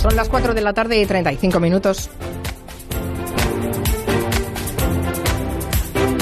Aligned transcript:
Son 0.00 0.16
las 0.16 0.30
4 0.30 0.54
de 0.54 0.62
la 0.62 0.72
tarde 0.72 0.98
y 0.98 1.04
35 1.04 1.60
minutos. 1.60 2.08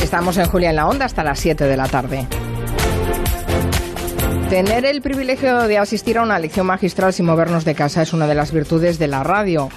Estamos 0.02 0.36
en 0.36 0.46
Julia 0.46 0.70
en 0.70 0.76
la 0.76 0.88
Onda 0.88 1.04
hasta 1.04 1.22
las 1.22 1.38
7 1.38 1.62
de 1.62 1.76
la 1.76 1.86
tarde. 1.86 2.26
Tener 4.50 4.84
el 4.84 5.00
privilegio 5.00 5.68
de 5.68 5.78
asistir 5.78 6.18
a 6.18 6.22
una 6.22 6.40
lección 6.40 6.66
magistral 6.66 7.12
sin 7.12 7.26
movernos 7.26 7.64
de 7.64 7.76
casa 7.76 8.02
es 8.02 8.12
una 8.12 8.26
de 8.26 8.34
las 8.34 8.50
virtudes 8.50 8.98
de 8.98 9.06
la 9.06 9.22
radio 9.22 9.68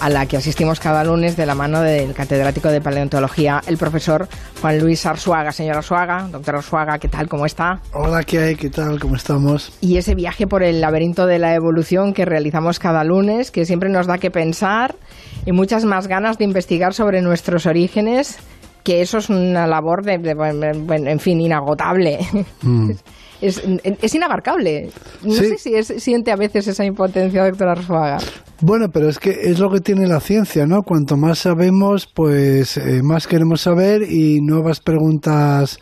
a 0.00 0.08
la 0.08 0.26
que 0.26 0.38
asistimos 0.38 0.80
cada 0.80 1.04
lunes 1.04 1.36
de 1.36 1.44
la 1.44 1.54
mano 1.54 1.82
del 1.82 2.14
catedrático 2.14 2.68
de 2.68 2.80
paleontología, 2.80 3.60
el 3.66 3.76
profesor 3.76 4.28
Juan 4.60 4.78
Luis 4.80 5.04
Arzuaga. 5.04 5.52
Señor 5.52 5.76
Arzuaga, 5.76 6.26
doctor 6.32 6.56
Arzuaga, 6.56 6.98
¿qué 6.98 7.08
tal? 7.08 7.28
¿Cómo 7.28 7.44
está? 7.44 7.80
Hola, 7.92 8.24
¿qué 8.24 8.38
hay? 8.38 8.56
¿Qué 8.56 8.70
tal? 8.70 8.98
¿Cómo 8.98 9.16
estamos? 9.16 9.72
Y 9.82 9.98
ese 9.98 10.14
viaje 10.14 10.46
por 10.46 10.62
el 10.62 10.80
laberinto 10.80 11.26
de 11.26 11.38
la 11.38 11.54
evolución 11.54 12.14
que 12.14 12.24
realizamos 12.24 12.78
cada 12.78 13.04
lunes, 13.04 13.50
que 13.50 13.66
siempre 13.66 13.90
nos 13.90 14.06
da 14.06 14.16
que 14.16 14.30
pensar 14.30 14.96
y 15.44 15.52
muchas 15.52 15.84
más 15.84 16.08
ganas 16.08 16.38
de 16.38 16.44
investigar 16.44 16.94
sobre 16.94 17.20
nuestros 17.20 17.66
orígenes, 17.66 18.38
que 18.82 19.02
eso 19.02 19.18
es 19.18 19.28
una 19.28 19.66
labor 19.66 20.02
de, 20.02 20.14
en 20.14 21.20
fin, 21.20 21.40
inagotable. 21.40 22.20
Mm. 22.62 22.92
Es, 23.40 24.14
inabarcable. 24.14 24.90
No 25.22 25.32
sé 25.32 25.56
si 25.56 25.82
siente 25.98 26.30
a 26.30 26.36
veces 26.36 26.68
esa 26.68 26.84
impotencia, 26.84 27.46
doctor 27.46 27.68
Arzuaga. 27.68 28.18
Bueno, 28.62 28.88
pero 28.92 29.08
es 29.08 29.18
que 29.18 29.30
es 29.30 29.58
lo 29.58 29.70
que 29.70 29.80
tiene 29.80 30.06
la 30.06 30.20
ciencia, 30.20 30.66
¿no? 30.66 30.82
Cuanto 30.82 31.16
más 31.16 31.38
sabemos, 31.38 32.06
pues 32.06 32.76
eh, 32.76 33.00
más 33.02 33.26
queremos 33.26 33.62
saber 33.62 34.02
y 34.02 34.40
nuevas 34.42 34.80
preguntas 34.80 35.78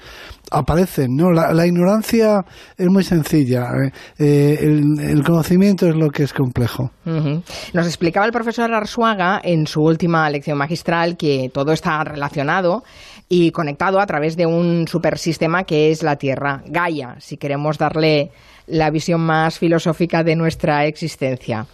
aparecen, 0.51 1.17
¿no? 1.17 1.33
La, 1.33 1.67
ignorancia 1.67 2.45
es 2.77 2.87
muy 2.87 3.03
sencilla, 3.03 3.67
¿eh? 3.85 3.91
Eh, 4.19 4.59
el, 4.61 5.25
conocimiento 5.25 5.89
es 5.89 5.97
lo 5.97 6.09
que 6.11 6.23
es 6.23 6.33
complejo. 6.33 6.93
Nos 7.05 7.87
explicaba 7.87 8.27
el 8.27 8.33
profesor 8.33 8.73
Arzuaga 8.73 9.41
en 9.43 9.67
su 9.67 9.83
última 9.83 10.31
lección 10.31 10.57
magistral 10.57 11.17
que 11.17 11.51
todo 11.53 11.73
está 11.73 12.05
relacionado 12.05 12.85
y 13.29 13.51
conectado 13.51 14.01
a 14.01 14.07
través 14.07 14.37
de 14.37 14.47
un 14.47 14.87
supersistema 14.87 15.65
que 15.65 15.91
es 15.91 16.05
la 16.05 16.17
Tierra, 16.17 16.63
Gaia, 16.67 17.17
si 17.19 17.37
queremos 17.37 17.77
darle 17.77 18.31
la 18.69 18.91
visión 18.91 19.21
más 19.21 19.59
filosófica 19.59 20.23
de 20.23 20.37
nuestra 20.37 20.87
existencia. 20.87 21.67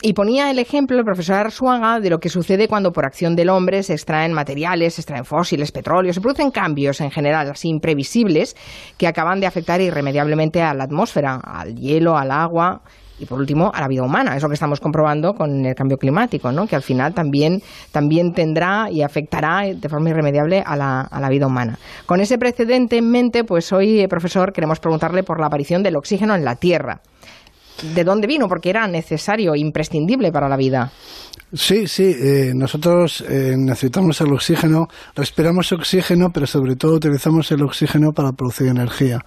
Y 0.00 0.12
ponía 0.12 0.48
el 0.52 0.60
ejemplo 0.60 0.96
el 0.96 1.04
profesor 1.04 1.34
Arsuaga 1.38 1.98
de 1.98 2.08
lo 2.08 2.20
que 2.20 2.28
sucede 2.28 2.68
cuando 2.68 2.92
por 2.92 3.04
acción 3.04 3.34
del 3.34 3.48
hombre 3.48 3.82
se 3.82 3.94
extraen 3.94 4.32
materiales, 4.32 4.94
se 4.94 5.00
extraen 5.00 5.24
fósiles, 5.24 5.72
petróleo, 5.72 6.12
se 6.12 6.20
producen 6.20 6.52
cambios 6.52 7.00
en 7.00 7.10
general 7.10 7.50
así 7.50 7.68
imprevisibles 7.68 8.54
que 8.96 9.08
acaban 9.08 9.40
de 9.40 9.48
afectar 9.48 9.80
irremediablemente 9.80 10.62
a 10.62 10.72
la 10.72 10.84
atmósfera, 10.84 11.40
al 11.42 11.74
hielo, 11.74 12.16
al 12.16 12.30
agua 12.30 12.82
y 13.18 13.26
por 13.26 13.40
último 13.40 13.72
a 13.74 13.80
la 13.80 13.88
vida 13.88 14.04
humana. 14.04 14.36
Es 14.36 14.42
lo 14.44 14.48
que 14.48 14.54
estamos 14.54 14.78
comprobando 14.78 15.34
con 15.34 15.66
el 15.66 15.74
cambio 15.74 15.96
climático, 15.96 16.52
¿no? 16.52 16.68
que 16.68 16.76
al 16.76 16.82
final 16.82 17.12
también, 17.12 17.60
también 17.90 18.32
tendrá 18.32 18.88
y 18.92 19.02
afectará 19.02 19.62
de 19.74 19.88
forma 19.88 20.10
irremediable 20.10 20.62
a 20.64 20.76
la, 20.76 21.00
a 21.00 21.20
la 21.20 21.28
vida 21.28 21.48
humana. 21.48 21.76
Con 22.06 22.20
ese 22.20 22.38
precedente 22.38 22.98
en 22.98 23.10
mente, 23.10 23.42
pues 23.42 23.72
hoy, 23.72 23.98
eh, 23.98 24.06
profesor, 24.06 24.52
queremos 24.52 24.78
preguntarle 24.78 25.24
por 25.24 25.40
la 25.40 25.48
aparición 25.48 25.82
del 25.82 25.96
oxígeno 25.96 26.36
en 26.36 26.44
la 26.44 26.54
Tierra 26.54 27.00
de 27.82 28.04
dónde 28.04 28.26
vino, 28.26 28.48
porque 28.48 28.70
era 28.70 28.86
necesario, 28.86 29.54
imprescindible 29.54 30.32
para 30.32 30.48
la 30.48 30.56
vida. 30.56 30.90
Sí, 31.52 31.86
sí, 31.86 32.04
eh, 32.04 32.52
nosotros 32.54 33.24
eh, 33.26 33.54
necesitamos 33.56 34.20
el 34.20 34.32
oxígeno, 34.32 34.86
respiramos 35.14 35.72
oxígeno, 35.72 36.30
pero 36.30 36.46
sobre 36.46 36.76
todo 36.76 36.96
utilizamos 36.96 37.50
el 37.52 37.62
oxígeno 37.62 38.12
para 38.12 38.32
producir 38.32 38.66
energía. 38.66 39.24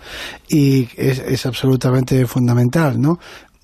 Y 0.48 0.88
es, 0.98 1.18
es 1.20 1.46
absolutamente 1.48 2.28
fundamental, 2.28 3.02
¿no? 3.02 3.18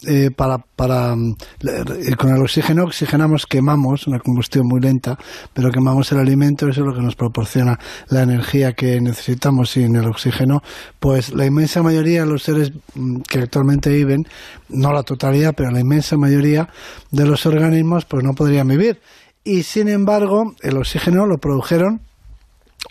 Eh, 0.06 0.30
para, 0.30 0.60
para 0.60 1.16
eh, 1.16 2.16
con 2.20 2.30
el 2.30 2.40
oxígeno 2.44 2.84
oxigenamos, 2.84 3.48
quemamos, 3.48 4.06
una 4.06 4.20
combustión 4.20 4.68
muy 4.68 4.80
lenta, 4.80 5.18
pero 5.54 5.72
quemamos 5.72 6.12
el 6.12 6.20
alimento, 6.20 6.70
eso 6.70 6.82
es 6.82 6.88
lo 6.88 6.94
que 6.94 7.02
nos 7.02 7.16
proporciona 7.16 7.80
la 8.10 8.22
energía 8.22 8.74
que 8.74 9.02
necesitamos 9.02 9.72
sin 9.72 9.96
el 9.96 10.06
oxígeno, 10.06 10.62
pues 11.00 11.34
la 11.34 11.48
inmensa 11.48 11.82
mayoría 11.82 12.22
de 12.22 12.28
los 12.28 12.44
seres 12.44 12.74
mm, 12.94 13.22
que 13.22 13.40
actualmente 13.40 13.90
viven, 13.90 14.28
no 14.70 14.94
la 14.94 15.02
totalidad, 15.02 15.56
pero 15.58 15.72
la 15.72 15.80
inmensa 15.80 16.16
mayoría 16.16 16.70
de 17.10 17.26
los 17.26 17.48
organismos, 17.48 18.06
pues 18.06 18.24
no 18.24 18.36
podrían 18.36 18.68
vivir. 18.68 19.02
Y 19.44 19.64
sin 19.64 19.88
embargo, 19.88 20.54
el 20.62 20.78
oxígeno 20.78 21.26
lo 21.26 21.40
produjeron 21.40 22.02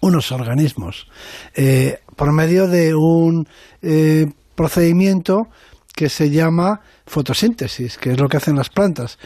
unos 0.03 0.33
organismos 0.33 1.07
eh, 1.55 2.01
por 2.17 2.33
medio 2.33 2.67
de 2.67 2.97
un 2.97 3.47
procedimiento 4.57 5.49
que 5.97 6.11
se 6.11 6.29
llama 6.29 6.83
fotosíntesis, 7.07 7.97
que 7.97 8.13
es 8.13 8.21
lo 8.21 8.29
que 8.29 8.37
hacen 8.37 8.55
las 8.55 8.69
plantas. 8.69 9.19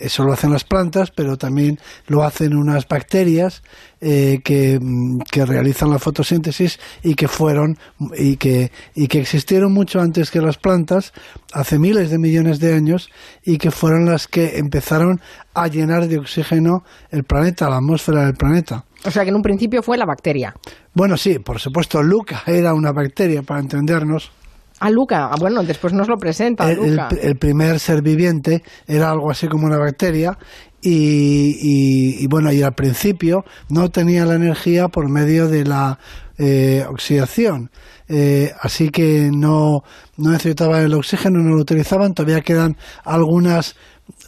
Eso 0.00 0.24
lo 0.24 0.32
hacen 0.32 0.50
las 0.50 0.64
plantas, 0.64 1.12
pero 1.12 1.38
también 1.38 1.78
lo 2.08 2.24
hacen 2.24 2.56
unas 2.56 2.88
bacterias 2.88 3.62
eh, 4.00 4.40
que, 4.42 4.80
mm, 4.82 5.20
que, 5.30 5.46
realizan 5.46 5.88
la 5.88 6.00
fotosíntesis 6.00 6.80
y 7.04 7.14
que 7.14 7.28
fueron 7.28 7.78
y 8.18 8.38
que, 8.38 8.72
y 8.96 9.06
que 9.06 9.20
existieron 9.20 9.72
mucho 9.72 10.00
antes 10.00 10.32
que 10.32 10.40
las 10.40 10.58
plantas, 10.58 11.12
hace 11.52 11.78
miles 11.78 12.10
de 12.10 12.18
millones 12.18 12.58
de 12.58 12.74
años, 12.74 13.08
y 13.44 13.58
que 13.58 13.70
fueron 13.70 14.06
las 14.06 14.26
que 14.26 14.58
empezaron 14.58 15.20
a 15.54 15.68
llenar 15.68 16.08
de 16.08 16.18
oxígeno 16.18 16.82
el 17.10 17.22
planeta, 17.22 17.70
la 17.70 17.76
atmósfera 17.76 18.26
del 18.26 18.34
planeta. 18.34 18.84
O 19.04 19.12
sea 19.12 19.22
que 19.22 19.30
en 19.30 19.36
un 19.36 19.42
principio 19.42 19.80
fue 19.80 19.96
la 19.96 20.06
bacteria. 20.06 20.52
Bueno, 20.92 21.16
sí, 21.16 21.38
por 21.38 21.60
supuesto, 21.60 22.02
Luca 22.02 22.42
era 22.46 22.74
una 22.74 22.90
bacteria, 22.90 23.42
para 23.42 23.60
entendernos. 23.60 24.32
Ah, 24.78 24.90
Luca. 24.90 25.26
Ah, 25.26 25.36
bueno, 25.38 25.62
después 25.62 25.92
nos 25.92 26.08
lo 26.08 26.16
presenta. 26.16 26.70
El, 26.70 27.00
El, 27.22 27.36
primer 27.36 27.80
ser 27.80 28.02
viviente 28.02 28.62
era 28.86 29.10
algo 29.10 29.30
así 29.30 29.48
como 29.48 29.66
una 29.66 29.78
bacteria 29.78 30.36
y, 30.82 32.26
bueno, 32.28 32.52
y 32.52 32.62
al 32.62 32.74
principio 32.74 33.44
no 33.68 33.90
tenía 33.90 34.24
la 34.24 34.34
energía 34.34 34.88
por 34.88 35.10
medio 35.10 35.48
de 35.48 35.64
la 35.64 35.98
eh, 36.38 36.84
oxidación. 36.88 37.70
Eh, 38.08 38.52
así 38.60 38.90
que 38.90 39.30
no, 39.32 39.82
no 40.16 40.30
necesitaban 40.30 40.82
el 40.82 40.94
oxígeno, 40.94 41.40
no 41.40 41.56
lo 41.56 41.62
utilizaban. 41.62 42.14
Todavía 42.14 42.42
quedan 42.42 42.76
algunas 43.04 43.74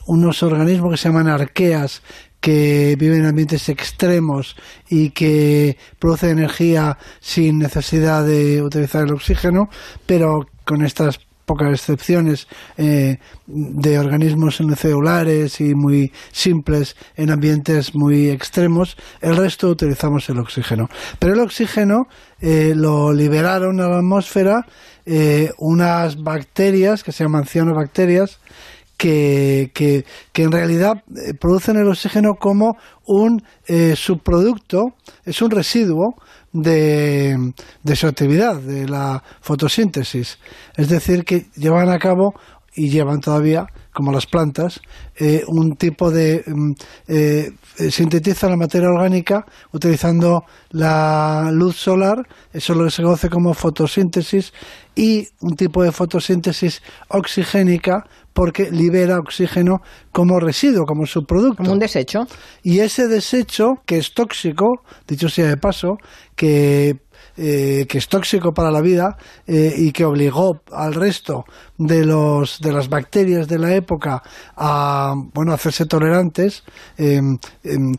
unos 0.07 0.43
organismos 0.43 0.91
que 0.91 0.97
se 0.97 1.09
llaman 1.09 1.29
arqueas 1.29 2.03
que 2.41 2.97
viven 2.99 3.21
en 3.21 3.27
ambientes 3.27 3.69
extremos 3.69 4.57
y 4.89 5.11
que 5.11 5.77
producen 5.99 6.31
energía 6.31 6.99
sin 7.21 7.59
necesidad 7.59 8.25
de 8.25 8.63
utilizar 8.63 9.05
el 9.05 9.13
oxígeno, 9.13 9.69
pero 10.07 10.47
con 10.65 10.85
estas 10.85 11.21
pocas 11.49 11.73
excepciones 11.73 12.47
eh, 12.77 13.19
de 13.47 13.99
organismos 13.99 14.61
unicelulares 14.61 15.61
y 15.61 15.75
muy 15.75 16.13
simples 16.31 16.95
en 17.17 17.31
ambientes 17.31 17.95
muy 17.95 18.29
extremos, 18.29 18.97
el 19.23 19.35
resto 19.37 19.71
utilizamos 19.71 20.29
el 20.29 20.39
oxígeno. 20.39 20.89
Pero 21.19 21.33
el 21.33 21.41
oxígeno 21.41 22.07
eh, 22.41 22.75
lo 22.77 23.13
liberaron 23.15 23.81
a 23.81 23.89
la 23.89 23.97
atmósfera 23.97 24.67
eh, 25.07 25.51
unas 25.57 26.23
bacterias 26.23 27.03
que 27.03 27.13
se 27.13 27.25
llaman 27.25 27.47
cianobacterias 27.47 28.39
que, 28.99 29.71
que, 29.73 30.05
que, 30.33 30.43
en 30.43 30.53
realidad 30.53 31.05
eh, 31.17 31.33
producen 31.41 31.77
el 31.77 31.89
oxígeno 31.89 32.35
como 32.35 32.77
un 33.07 33.43
eh, 33.67 33.95
subproducto, 33.97 34.95
es 35.25 35.41
un 35.41 35.51
residuo 35.51 36.17
de, 36.53 37.55
de 37.83 37.97
su 37.97 38.07
actividad, 38.09 38.57
de 38.57 38.89
la 38.89 39.23
fotosíntesis. 39.41 40.39
Es 40.77 40.89
decir, 40.89 41.25
que 41.25 41.47
llevan 41.55 41.89
a 41.89 41.99
cabo 41.99 42.35
y 42.75 42.91
llevan 42.91 43.21
todavía, 43.21 43.67
como 43.93 44.13
las 44.13 44.27
plantas, 44.27 44.81
eh, 45.17 45.43
un 45.47 45.77
tipo 45.77 46.11
de... 46.11 46.45
Mm, 46.47 46.73
eh, 47.09 47.53
sintetizan 47.91 48.51
la 48.51 48.57
materia 48.57 48.89
orgánica 48.89 49.45
utilizando 49.73 50.45
la 50.71 51.51
luz 51.53 51.77
solar, 51.77 52.17
eso 52.53 52.75
lo 52.75 52.85
que 52.85 52.91
se 52.91 53.03
conoce 53.03 53.29
como 53.29 53.55
fotosíntesis, 53.55 54.53
y 54.95 55.29
un 55.41 55.55
tipo 55.55 55.83
de 55.83 55.93
fotosíntesis 55.93 56.83
oxigénica 57.09 58.05
porque 58.33 58.71
libera 58.71 59.19
oxígeno 59.19 59.79
como 60.13 60.39
residuo, 60.41 60.85
como 60.85 61.07
subproducto. 61.07 61.63
Como 61.63 61.73
un 61.73 61.79
desecho. 61.79 62.21
Y 62.63 62.81
ese 62.81 63.09
desecho, 63.09 63.75
que 63.87 63.99
es 63.99 64.13
tóxico, 64.15 64.83
dicho 65.07 65.29
sea 65.29 65.49
de 65.49 65.57
paso, 65.57 65.97
que 66.37 66.97
eh, 67.41 67.87
que 67.89 67.99
es 67.99 68.09
tóxico 68.09 68.53
para 68.53 68.73
la 68.73 68.81
vida 68.81 69.17
eh, 69.47 69.73
y 69.77 69.93
que 69.93 70.05
obligó 70.05 70.61
al 70.73 70.93
resto 70.93 71.45
de 71.77 72.05
los 72.05 72.59
de 72.61 72.73
las 72.73 72.89
bacterias 72.89 73.47
de 73.47 73.61
la 73.61 73.77
época 73.77 74.25
a 74.57 75.15
bueno 75.33 75.53
hacerse 75.53 75.87
tolerantes 75.87 76.65
em, 76.97 77.39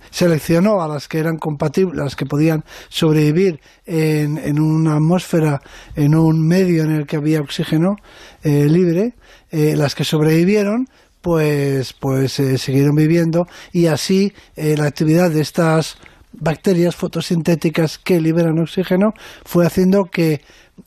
seleccionó 0.10 0.82
a 0.82 0.90
las 0.90 1.08
que 1.08 1.20
eran 1.20 1.38
compatibles 1.38 1.96
las 1.96 2.18
que 2.18 2.26
podían 2.26 2.66
sobrevivir 2.90 3.62
en, 3.86 4.38
en 4.40 4.60
una 4.60 4.96
atmósfera 4.96 5.62
en 5.96 6.16
un 6.16 6.46
medio 6.46 6.84
en 6.84 6.92
el 6.92 7.08
que 7.08 7.16
había 7.16 7.40
oxígeno 7.40 7.96
eh, 8.44 8.66
libre 8.66 9.14
las 9.52 9.96
que 9.96 10.04
sobrevivieron 10.04 10.88
pues 11.22 11.94
pues 11.94 12.34
siguieron 12.34 12.96
viviendo 12.96 13.48
y 13.72 13.86
así 13.86 14.34
la 14.58 14.86
actividad 14.86 15.32
de 15.32 15.42
estas 15.42 15.98
bacterias 16.32 16.96
fotosintéticas 16.96 17.98
que 17.98 18.22
liberan 18.22 18.60
oxígeno 18.60 19.14
fue 19.46 19.66
haciendo 19.66 20.06
que 20.06 20.42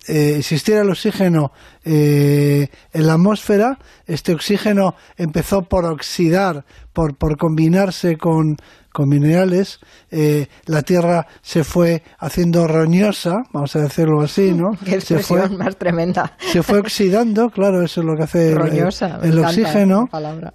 eh, 0.08 0.36
existiera 0.38 0.82
el 0.82 0.90
oxígeno 0.90 1.52
eh, 1.84 2.68
en 2.92 3.06
la 3.06 3.14
atmósfera, 3.14 3.78
este 4.06 4.32
oxígeno 4.32 4.94
empezó 5.16 5.62
por 5.62 5.84
oxidar, 5.84 6.64
por, 6.92 7.16
por 7.16 7.36
combinarse 7.36 8.16
con, 8.16 8.56
con 8.92 9.08
minerales, 9.08 9.80
eh, 10.10 10.46
la 10.66 10.82
Tierra 10.82 11.26
se 11.40 11.64
fue 11.64 12.02
haciendo 12.18 12.66
roñosa, 12.68 13.42
vamos 13.52 13.74
a 13.74 13.80
decirlo 13.80 14.20
así, 14.20 14.52
¿no? 14.52 14.72
Qué 14.84 15.00
se 15.00 15.18
fue, 15.18 15.48
más 15.48 15.76
tremenda. 15.76 16.36
Se 16.38 16.62
fue 16.62 16.78
oxidando, 16.78 17.48
claro, 17.50 17.82
eso 17.82 18.02
es 18.02 18.06
lo 18.06 18.16
que 18.16 18.22
hace 18.24 18.54
roñosa, 18.54 19.18
el, 19.22 19.38
oxígeno. 19.38 20.08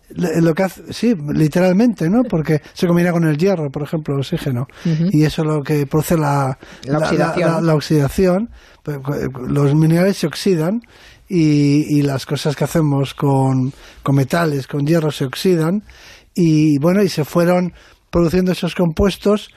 Lo 0.09 0.53
que 0.53 0.63
hace, 0.63 0.93
sí, 0.93 1.15
literalmente, 1.33 2.09
¿no? 2.09 2.23
Porque 2.23 2.61
se 2.73 2.87
combina 2.87 3.11
con 3.11 3.27
el 3.27 3.37
hierro, 3.37 3.69
por 3.71 3.83
ejemplo, 3.83 4.13
el 4.13 4.19
oxígeno, 4.19 4.67
y 4.85 5.23
eso 5.23 5.41
es 5.41 5.47
lo 5.47 5.63
que 5.63 5.87
produce 5.87 6.17
la, 6.17 6.57
la 6.83 6.99
oxidación. 6.99 7.65
La, 7.65 7.75
oxidación. 7.75 8.49
Pues, 8.83 8.99
los 9.47 9.73
minerales 9.75 10.17
se 10.17 10.27
oxidan. 10.27 10.81
Y, 11.29 11.97
y, 11.97 12.03
las 12.03 12.25
cosas 12.25 12.55
que 12.55 12.63
hacemos 12.63 13.13
con, 13.13 13.73
con 14.01 14.15
metales, 14.15 14.65
con 14.65 14.87
hierro, 14.87 15.11
se 15.11 15.25
oxidan 15.25 15.83
y 16.37 16.77
bueno, 16.77 17.01
y 17.01 17.09
se 17.09 17.25
fueron 17.25 17.73
produciendo 18.09 18.51
esos 18.51 18.75
compuestos, 18.75 19.49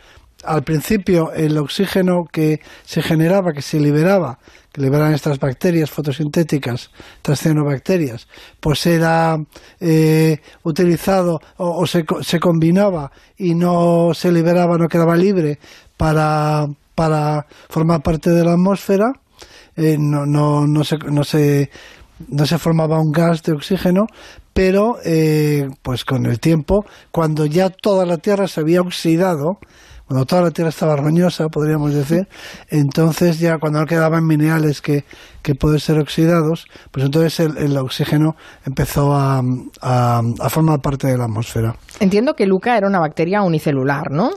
al 0.45 0.63
principio 0.63 1.33
el 1.33 1.59
oxígeno 1.59 2.25
que 2.31 2.61
se 2.85 3.03
generaba, 3.03 3.53
que 3.53 3.63
se 3.63 3.79
liberaba, 3.79 4.39
que 4.73 4.81
liberan 4.81 5.13
estas 5.13 5.39
bacterias 5.39 5.91
fotosintéticas, 5.91 6.91
estas 7.17 7.41
cianobacterias, 7.41 8.29
pues 8.61 8.87
era 8.87 9.37
eh, 9.81 10.39
utilizado 10.63 11.41
o, 11.57 11.87
se, 11.87 12.05
se, 12.23 12.41
combinaba 12.41 13.11
y 13.37 13.55
no 13.55 14.13
se 14.15 14.33
liberaba, 14.33 14.79
no 14.79 14.89
quedaba 14.89 15.17
libre 15.17 15.59
para, 15.97 16.67
para 16.95 17.47
formar 17.69 18.03
parte 18.03 18.31
de 18.31 18.45
la 18.45 18.53
atmósfera. 18.53 19.13
Eh, 19.77 19.97
no, 19.99 20.27
no, 20.27 20.67
no, 20.67 20.85
se, 20.85 20.99
no, 20.99 21.25
se, 21.25 21.71
no 22.29 22.47
se 22.47 22.59
formaba 22.59 23.01
un 23.01 23.13
gas 23.13 23.43
de 23.43 23.53
oxígeno, 23.53 24.07
pero 24.53 24.99
eh, 25.05 25.69
pues 25.83 26.05
con 26.05 26.27
el 26.27 26.41
tiempo, 26.41 26.85
cuando 27.11 27.47
ya 27.47 27.71
toda 27.71 28.05
la 28.07 28.19
Tierra 28.19 28.49
se 28.49 28.61
había 28.61 28.81
oxidado, 28.81 29.59
cuando 30.07 30.27
toda 30.27 30.43
la 30.43 30.51
Tierra 30.51 30.71
estaba 30.71 30.97
roñosa, 30.97 31.49
podríamos 31.49 31.95
decir, 31.95 32.29
entonces 32.69 33.39
ya 33.39 33.59
cuando 33.59 33.79
no 33.79 33.87
quedaban 33.87 34.27
minerales 34.27 34.81
que, 34.81 35.05
que 35.43 35.55
pueden 35.55 35.79
ser 35.79 35.99
oxidados, 36.01 36.67
pues 36.91 37.07
entonces 37.07 37.39
el, 37.39 37.77
oxígeno 37.77 38.35
empezó 38.67 39.15
a, 39.15 39.41
a 39.81 40.51
formar 40.51 40.81
parte 40.81 41.07
de 41.07 41.17
la 41.17 41.25
atmósfera. 41.25 41.77
Entiendo 42.01 42.35
que 42.35 42.47
Luca 42.47 42.77
era 42.77 42.89
una 42.89 42.99
bacteria 42.99 43.43
unicelular, 43.43 44.11
¿no? 44.11 44.33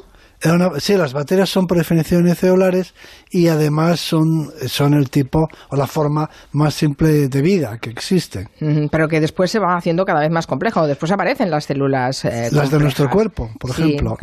Sí, 0.79 0.95
las 0.95 1.13
bacterias 1.13 1.49
son 1.49 1.67
por 1.67 1.77
definición 1.77 2.23
unicelulares 2.23 2.93
y 3.29 3.47
además 3.47 3.99
son, 3.99 4.51
son 4.67 4.93
el 4.93 5.09
tipo 5.09 5.47
o 5.69 5.75
la 5.75 5.87
forma 5.87 6.29
más 6.51 6.73
simple 6.73 7.27
de 7.27 7.41
vida 7.41 7.77
que 7.79 7.89
existe. 7.89 8.47
pero 8.91 9.07
que 9.07 9.19
después 9.19 9.51
se 9.51 9.59
va 9.59 9.75
haciendo 9.75 10.05
cada 10.05 10.19
vez 10.19 10.31
más 10.31 10.47
complejo. 10.47 10.85
Después 10.87 11.11
aparecen 11.11 11.49
las 11.49 11.65
células. 11.65 12.25
Eh, 12.25 12.49
las 12.51 12.71
de 12.71 12.79
nuestro 12.79 13.09
cuerpo, 13.09 13.49
por 13.59 13.71
ejemplo. 13.71 14.17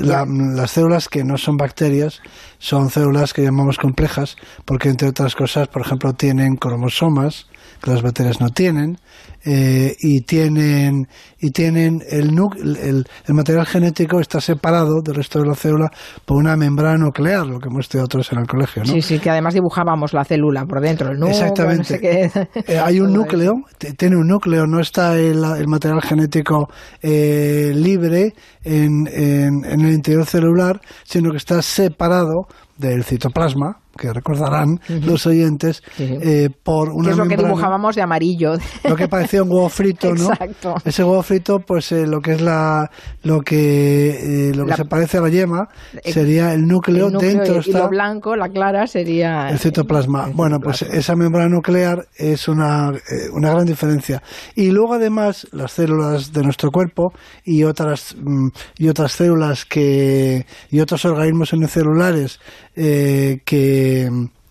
las, 0.00 0.70
células 0.70 1.08
que 1.08 1.24
no 1.24 1.36
son 1.36 1.56
bacterias 1.56 2.20
son 2.58 2.90
células 2.90 3.32
que 3.32 3.42
llamamos 3.42 3.78
complejas 3.78 4.36
porque, 4.64 4.88
entre 4.88 5.08
otras 5.08 5.34
cosas, 5.34 5.68
por 5.68 5.82
ejemplo, 5.82 6.12
tienen 6.12 6.56
cromosomas 6.56 7.46
que 7.82 7.90
las 7.90 8.02
bacterias 8.02 8.40
no 8.40 8.48
tienen 8.48 8.98
eh, 9.44 9.94
y 10.00 10.22
tienen 10.22 11.06
y 11.38 11.50
tienen 11.50 12.00
el, 12.08 12.30
el, 12.30 13.04
el, 13.26 13.34
material 13.34 13.66
genético 13.66 14.18
está 14.18 14.40
separado 14.40 15.02
del 15.02 15.16
resto 15.16 15.40
de 15.40 15.46
la 15.46 15.54
célula 15.54 15.90
por 16.24 16.38
una 16.38 16.56
membrana 16.56 16.96
nuclear, 16.96 17.46
lo 17.46 17.58
que 17.58 17.68
hemos 17.68 17.80
estudiado 17.80 18.06
otros 18.06 18.32
en 18.32 18.38
el 18.38 18.46
colegio. 18.46 18.82
¿no? 18.84 18.92
Sí, 18.92 19.02
sí, 19.02 19.18
que 19.18 19.28
además 19.28 19.52
dibujábamos 19.52 20.14
la 20.14 20.24
célula 20.24 20.64
por 20.64 20.80
dentro. 20.80 21.10
El 21.10 21.22
Exactamente. 21.22 22.30
Eh, 22.66 22.78
hay 22.78 23.00
un 23.00 23.12
núcleo, 23.14 23.52
tiene 23.96 24.16
un 24.16 24.26
núcleo, 24.26 24.66
no 24.66 24.80
está 24.80 25.16
el, 25.16 25.44
el 25.44 25.66
material 25.68 26.00
genético 26.00 26.68
eh, 27.02 27.72
libre 27.74 28.32
en, 28.62 29.06
en, 29.06 29.64
en 29.64 29.80
el 29.80 29.92
interior 29.92 30.24
celular, 30.24 30.80
sino 31.04 31.30
que 31.30 31.36
está 31.36 31.60
separado 31.60 32.46
del 32.78 33.04
citoplasma, 33.04 33.83
que 33.96 34.12
recordarán 34.12 34.80
los 34.88 35.26
oyentes, 35.26 35.82
eh, 35.98 36.50
por 36.62 36.90
una 36.90 37.10
es 37.10 37.16
lo 37.16 37.26
que 37.26 37.36
dibujábamos 37.36 37.96
de 37.96 38.02
amarillo. 38.02 38.54
Lo 38.84 38.96
que 38.96 39.08
parecía 39.08 39.42
un 39.42 39.50
huevo 39.50 39.68
frito, 39.68 40.14
¿no? 40.14 40.30
Exacto. 40.30 40.74
Ese 40.84 41.02
huevo 41.02 41.22
frito, 41.22 41.60
pues 41.60 41.90
eh, 41.92 42.06
lo 42.06 42.20
que 42.20 42.32
es 42.32 42.40
la, 42.40 42.90
lo 43.22 43.40
que, 43.40 44.50
eh, 44.50 44.54
lo 44.54 44.66
que 44.66 44.74
se 44.74 44.84
parece 44.84 45.18
a 45.18 45.20
la 45.22 45.28
yema 45.28 45.68
sería 46.04 46.52
el 46.52 46.66
núcleo, 46.66 47.10
dentro 47.10 47.60
y, 47.64 47.72
lo 47.72 47.88
blanco, 47.88 48.36
la 48.36 48.48
clara, 48.48 48.86
sería 48.86 49.48
el 49.48 49.58
citoplasma. 49.58 50.28
bueno, 50.34 50.58
pues 50.60 50.82
esa 50.82 51.16
membrana 51.16 51.48
nuclear 51.48 52.06
es 52.16 52.48
una, 52.48 52.92
una 53.32 53.50
gran 53.50 53.64
diferencia. 53.64 54.22
Y 54.54 54.70
luego 54.70 54.94
además 54.94 55.46
las 55.52 55.72
células 55.72 56.32
de 56.32 56.42
nuestro 56.42 56.70
cuerpo 56.70 57.12
y 57.44 57.64
otras 57.64 58.14
mm, 58.16 58.48
y 58.78 58.88
otras 58.88 59.12
células 59.12 59.64
que 59.64 60.46
y 60.70 60.80
otros 60.80 61.04
organismos 61.04 61.52
unicelulares 61.52 62.40
eh, 62.76 63.40
que, 63.44 64.08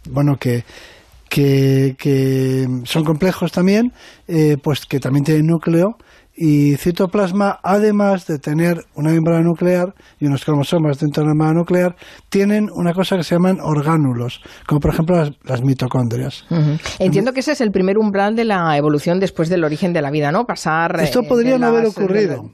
bueno, 0.09 0.37
que, 0.37 0.63
que, 1.29 2.67
son 2.85 3.03
complejos 3.03 3.51
también, 3.51 3.91
eh, 4.27 4.57
pues 4.61 4.85
que 4.85 4.99
también 4.99 5.23
tienen 5.23 5.47
núcleo 5.47 5.97
y 6.35 6.75
citoplasma, 6.77 7.59
además 7.61 8.25
de 8.25 8.39
tener 8.39 8.85
una 8.95 9.11
membrana 9.11 9.43
nuclear 9.43 9.93
y 10.19 10.25
unos 10.25 10.43
cromosomas 10.43 10.99
dentro 10.99 11.21
de 11.21 11.27
la 11.27 11.33
membrana 11.33 11.59
nuclear, 11.59 11.95
tienen 12.29 12.69
una 12.73 12.93
cosa 12.93 13.17
que 13.17 13.23
se 13.23 13.35
llaman 13.35 13.59
orgánulos, 13.61 14.41
como 14.65 14.79
por 14.79 14.93
ejemplo 14.93 15.23
las, 15.43 15.61
mitocondrias. 15.61 16.45
Entiendo 16.97 17.33
que 17.33 17.41
ese 17.41 17.51
es 17.51 17.61
el 17.61 17.71
primer 17.71 17.97
umbral 17.97 18.35
de 18.35 18.45
la 18.45 18.75
evolución 18.77 19.19
después 19.19 19.49
del 19.49 19.63
origen 19.63 19.93
de 19.93 20.01
la 20.01 20.09
vida, 20.09 20.31
¿no? 20.31 20.45
Pasar. 20.45 20.99
Esto 21.01 21.21
eh, 21.21 21.27
podría 21.27 21.57
no 21.59 21.67
haber 21.67 21.85
ocurrido. 21.85 22.49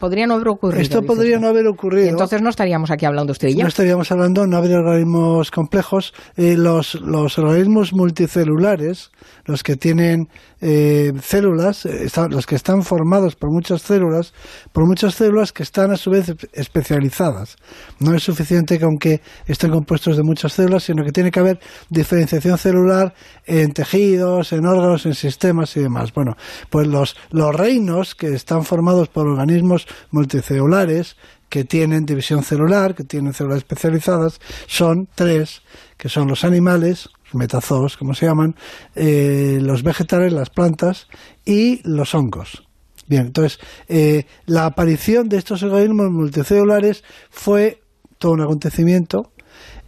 Podría 0.00 0.26
no 0.26 0.34
haber 0.34 0.48
ocurrido. 0.48 0.80
Esto 0.80 1.02
podría 1.02 1.38
no 1.38 1.48
haber 1.48 1.66
ocurrido. 1.66 2.08
entonces 2.08 2.40
no 2.40 2.48
estaríamos 2.48 2.90
aquí 2.90 3.04
hablando 3.04 3.32
usted 3.32 3.48
y 3.48 3.56
yo. 3.56 3.62
No 3.62 3.68
estaríamos 3.68 4.10
hablando, 4.10 4.46
no 4.46 4.56
habría 4.56 4.78
organismos 4.78 5.50
complejos. 5.50 6.14
Eh, 6.38 6.56
los, 6.56 6.94
los 6.94 7.38
organismos 7.38 7.92
multicelulares, 7.92 9.10
los 9.44 9.62
que 9.62 9.76
tienen 9.76 10.28
eh, 10.62 11.12
células, 11.22 11.84
eh, 11.84 12.06
los 12.30 12.46
que 12.46 12.54
están 12.54 12.82
formados 12.82 13.36
por 13.36 13.50
muchas 13.52 13.82
células, 13.82 14.32
por 14.72 14.86
muchas 14.86 15.14
células 15.14 15.52
que 15.52 15.62
están 15.62 15.90
a 15.90 15.96
su 15.96 16.10
vez 16.10 16.34
especializadas. 16.54 17.56
No 17.98 18.14
es 18.14 18.22
suficiente 18.22 18.78
que 18.78 18.84
aunque 18.84 19.20
estén 19.46 19.70
compuestos 19.70 20.16
de 20.16 20.22
muchas 20.22 20.54
células, 20.54 20.84
sino 20.84 21.04
que 21.04 21.12
tiene 21.12 21.30
que 21.30 21.40
haber 21.40 21.60
diferenciación 21.90 22.56
celular 22.56 23.12
en 23.44 23.72
tejidos, 23.72 24.52
en 24.52 24.64
órganos, 24.64 25.04
en 25.04 25.14
sistemas 25.14 25.76
y 25.76 25.80
demás. 25.80 26.12
Bueno, 26.14 26.36
pues 26.70 26.86
los, 26.86 27.16
los 27.30 27.54
reinos 27.54 28.14
que 28.14 28.28
están 28.28 28.64
formados 28.64 29.08
por 29.08 29.26
organismos 29.26 29.86
multicelulares, 30.10 31.16
que 31.50 31.64
tienen 31.64 32.06
división 32.06 32.42
celular, 32.44 32.94
que 32.94 33.04
tienen 33.04 33.34
células 33.34 33.58
especializadas, 33.58 34.40
son 34.66 35.08
tres, 35.14 35.62
que 35.98 36.08
son 36.08 36.28
los 36.28 36.44
animales, 36.44 37.10
metazoos, 37.32 37.96
como 37.96 38.14
se 38.14 38.26
llaman, 38.26 38.54
eh, 38.94 39.58
los 39.60 39.82
vegetales, 39.82 40.32
las 40.32 40.48
plantas 40.50 41.08
y 41.44 41.80
los 41.84 42.14
hongos. 42.14 42.62
Bien, 43.08 43.26
entonces, 43.26 43.58
eh, 43.88 44.26
la 44.46 44.66
aparición 44.66 45.28
de 45.28 45.38
estos 45.38 45.62
organismos 45.64 46.10
multicelulares 46.10 47.02
fue 47.30 47.82
todo 48.18 48.32
un 48.32 48.42
acontecimiento, 48.42 49.32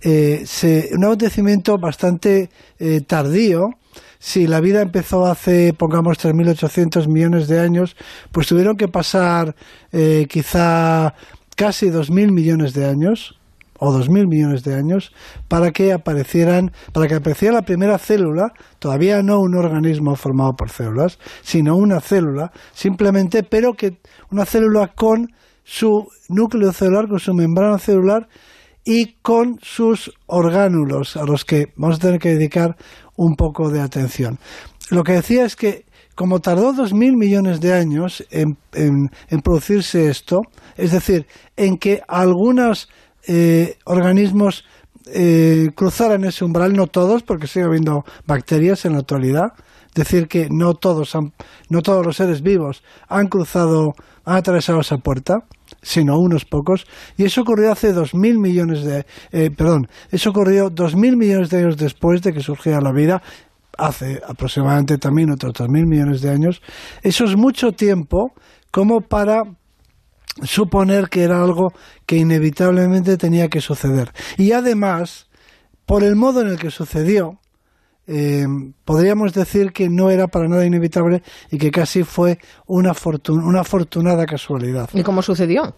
eh, 0.01 0.45
un 0.93 1.05
acontecimiento 1.05 1.79
bastante 1.79 2.51
tardío, 3.07 3.69
si 4.19 4.47
la 4.47 4.61
vida 4.61 4.83
empezó 4.83 5.27
hace, 5.27 5.73
pongamos, 5.73 6.19
3.800 6.19 7.09
millones 7.09 7.49
de 7.49 7.61
años, 7.61 7.97
pues 8.31 8.47
tuvieron 8.47 8.77
que 8.77 8.89
pasar 8.89 9.55
quizá 10.29 11.15
casi 11.57 11.91
2.000 11.91 12.33
millones 12.33 12.75
de 12.75 12.87
años 12.87 13.39
o 13.85 13.91
dos 13.91 14.09
mil 14.09 14.29
millones 14.29 14.63
de 14.63 14.77
años 14.77 15.13
para 15.49 15.73
que 15.73 15.93
aparecieran, 15.93 16.71
para 16.93 17.09
que 17.09 17.17
apareciera 17.17 17.55
la 17.55 17.63
primera 17.63 17.99
célula, 17.99 18.53
todavía 18.79 19.25
no 19.25 19.41
un 19.41 19.57
organismo 19.57 20.15
formado 20.15 20.55
por 20.55 20.71
células, 20.71 21.19
sino 21.43 21.75
una 21.75 22.01
célula, 22.01 22.53
simplemente, 22.73 23.43
pero 23.43 23.75
que 23.75 23.99
una 24.31 24.45
célula 24.45 24.93
con 24.95 25.33
su 25.65 26.07
núcleo 26.29 26.73
celular, 26.73 27.09
con 27.09 27.19
su 27.19 27.35
membrana 27.35 27.79
celular 27.79 28.29
y 28.85 29.15
con 29.21 29.59
sus 29.63 30.13
orgánulos, 30.27 31.17
a 31.17 31.25
los 31.25 31.45
que 31.45 31.73
vamos 31.75 31.97
a 31.97 32.03
tener 32.03 32.21
que 32.21 32.37
dedicar 32.37 32.77
un 33.17 33.35
poco 33.37 33.71
de 33.71 33.81
atención. 33.81 34.39
Lo 34.91 35.05
que 35.05 35.13
decía 35.13 35.45
es 35.45 35.57
que 35.57 35.85
como 36.15 36.41
tardó 36.41 36.73
dos 36.73 36.93
mil 36.93 37.17
millones 37.17 37.61
de 37.61 37.73
años 37.73 38.25
en, 38.31 38.59
en, 38.75 39.09
producirse 39.43 40.09
esto, 40.09 40.43
es 40.77 40.93
decir, 40.93 41.27
en 41.57 41.79
que 41.79 42.03
algunas 42.07 42.89
eh, 43.27 43.77
organismos 43.85 44.65
eh, 45.07 45.71
cruzaran 45.75 46.25
ese 46.25 46.45
umbral, 46.45 46.75
no 46.75 46.87
todos, 46.87 47.23
porque 47.23 47.47
sigue 47.47 47.65
habiendo 47.65 48.05
bacterias 48.27 48.85
en 48.85 48.93
la 48.93 48.99
actualidad, 48.99 49.53
decir 49.95 50.29
que 50.29 50.49
no 50.51 50.75
todos, 50.75 51.13
no 51.69 51.83
todos 51.83 52.05
los 52.05 52.17
seres 52.17 52.43
vivos 52.43 52.83
han 53.09 53.29
cruzado, 53.29 53.95
han 54.25 54.37
atravesado 54.37 54.81
esa 54.81 54.99
puerta, 54.99 55.45
sino 55.83 56.19
unos 56.19 56.45
pocos, 56.45 56.87
y 57.17 57.25
eso 57.25 57.43
ocurrió 57.43 57.73
hace 57.73 57.93
dos 57.93 58.15
mil 58.15 58.39
millones 58.39 58.85
de, 58.85 59.07
eh, 59.33 59.51
perdón, 59.51 59.89
eso 60.11 60.31
ocurrió 60.31 60.71
dos 60.71 60.95
mil 60.95 61.17
millones 61.17 61.51
de 61.51 61.59
años 61.59 61.77
después 61.77 62.23
de 62.23 62.33
que 62.33 62.41
surgiera 62.41 62.81
la 62.81 62.93
vida, 62.93 63.23
hace 63.79 64.21
aproximadamente 64.27 64.99
también 64.99 65.31
otros 65.31 65.55
dos 65.55 65.69
mil 65.69 65.87
millones 65.87 66.21
de 66.21 66.31
años. 66.31 66.63
Eso 67.03 67.25
es 67.25 67.37
mucho 67.37 67.73
tiempo 67.73 68.33
como 68.71 69.01
para 69.01 69.43
suponer 70.43 71.09
que 71.09 71.23
era 71.23 71.43
algo 71.43 71.73
que 72.07 72.17
inevitablemente 72.17 73.17
tenía 73.17 73.49
que 73.49 73.61
suceder. 73.61 74.13
Y 74.39 74.53
además, 74.53 75.29
por 75.85 76.05
el 76.05 76.17
modo 76.17 76.41
en 76.41 76.49
el 76.49 76.59
que 76.59 76.71
sucedió, 76.71 77.39
eh, 78.07 78.47
podríamos 78.85 79.33
decir 79.33 79.73
que 79.73 79.89
no 79.89 80.11
era 80.11 80.27
para 80.27 80.49
nada 80.49 80.67
inevitable 80.67 81.23
y 81.51 81.59
que 81.59 81.71
casi 81.71 82.03
fue 82.03 82.39
una, 82.67 82.93
una 83.29 83.61
afortunada 83.61 84.27
casualidad. 84.27 84.91
¿Y 84.93 85.03
cómo 85.03 85.23
sucedió? 85.23 85.77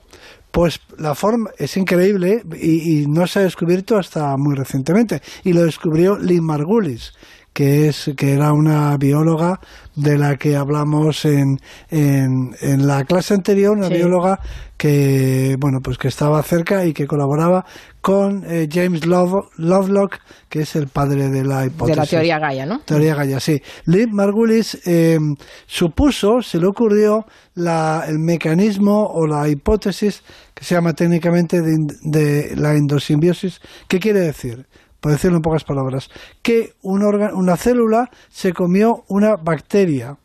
Pues 0.50 0.80
la 0.98 1.14
forma 1.14 1.50
es 1.58 1.76
increíble 1.76 2.42
y, 2.60 3.06
no 3.08 3.26
se 3.26 3.40
ha 3.40 3.42
descubierto 3.42 3.98
hasta 3.98 4.36
muy 4.36 4.54
recientemente. 4.54 5.20
Y 5.42 5.52
lo 5.52 5.64
descubrió 5.64 6.16
Lynn 6.16 6.44
Margulis, 6.44 7.12
que, 7.54 7.88
es, 7.88 8.11
que 8.16 8.34
era 8.34 8.52
una 8.52 8.94
bióloga 8.99 9.61
de 9.94 10.18
la 10.18 10.37
que 10.37 10.56
hablamos 10.56 11.25
en, 11.25 11.61
en, 11.88 12.54
en 12.61 12.87
la 12.87 13.04
clase 13.04 13.32
anterior, 13.32 13.76
una 13.76 13.88
bióloga 13.88 14.40
que, 14.76 15.56
bueno, 15.58 15.80
pues 15.80 15.96
que 15.96 16.08
estaba 16.08 16.42
cerca 16.42 16.84
y 16.84 16.92
que 16.92 17.06
colaboraba 17.06 17.64
con 18.00 18.44
eh, 18.44 18.68
James 18.70 19.06
Lovelock, 19.06 20.16
que 20.49 20.62
es 20.62 20.76
el 20.76 20.88
padre 20.88 21.30
de 21.30 21.44
la 21.44 21.64
hipótesis. 21.64 21.96
De 21.96 22.02
la 22.02 22.06
teoría 22.06 22.38
Gaia, 22.40 22.66
¿no? 22.66 22.80
Teoría 22.80 23.14
Gaia, 23.14 23.38
sí. 23.38 23.62
Liv 23.87 24.08
Margulis 24.11 24.80
eh, 24.84 25.18
supuso, 25.66 26.42
se 26.42 26.58
le 26.58 26.66
ocurrió 26.66 27.25
la, 27.54 28.04
el 28.08 28.18
mecanismo 28.18 29.06
o 29.06 29.26
la 29.26 29.49
hipótesis 29.49 30.23
que 30.52 30.64
se 30.64 30.75
llama 30.75 30.92
técnicamente 30.92 31.62
de, 31.62 31.76
de 32.02 32.56
la 32.56 32.75
endosimbiosis. 32.75 33.61
¿Qué 33.87 34.00
quiere 34.00 34.20
decir? 34.20 34.66
Por 35.04 35.12
decirlo 35.12 35.37
en 35.37 35.42
pocas 35.42 35.64
palabras, 35.64 36.08
que 36.40 36.70
una 36.80 37.58
célula 37.58 38.08
se 38.30 38.54
comió 38.54 39.04
una 39.08 39.37
bacteria 39.37 40.16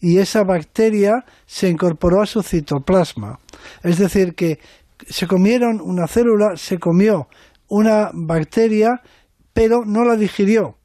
y 0.00 0.20
esa 0.20 0.42
bacteria 0.42 1.22
se 1.44 1.68
incorporó 1.68 2.22
a 2.22 2.24
su 2.24 2.42
citoplasma. 2.42 3.40
Es 3.82 3.98
decir, 3.98 4.34
que 4.34 4.58
se 5.06 5.26
comieron 5.26 5.82
una 5.82 6.06
célula, 6.06 6.56
se 6.56 6.78
comió 6.78 7.28
una 7.68 8.08
bacteria, 8.14 9.02
pero 9.52 9.84
no 9.84 10.02
la 10.02 10.16
digirió. 10.16 10.76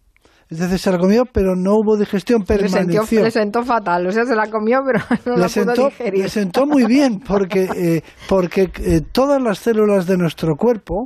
Es 0.49 0.59
decir, 0.59 0.77
se 0.77 0.91
la 0.91 0.97
comió, 0.97 1.23
pero 1.23 1.55
no 1.55 1.75
hubo 1.75 1.95
digestión, 1.95 2.43
permaneció. 2.43 3.23
Le 3.23 3.31
sentó, 3.31 3.63
fatal, 3.63 4.07
o 4.07 4.11
sea, 4.11 4.25
se 4.25 4.35
la 4.35 4.49
comió, 4.49 4.81
pero 4.85 4.99
no 5.25 5.37
la 5.37 5.47
pudo 5.47 5.85
digerir. 5.85 6.23
Le 6.23 6.29
sentó 6.29 6.65
muy 6.65 6.83
bien, 6.83 7.21
porque, 7.21 7.69
eh, 7.73 8.01
porque 8.27 8.69
eh, 8.83 8.99
todas 9.09 9.41
las 9.41 9.59
células 9.59 10.05
de 10.05 10.17
nuestro 10.17 10.57
cuerpo, 10.57 11.05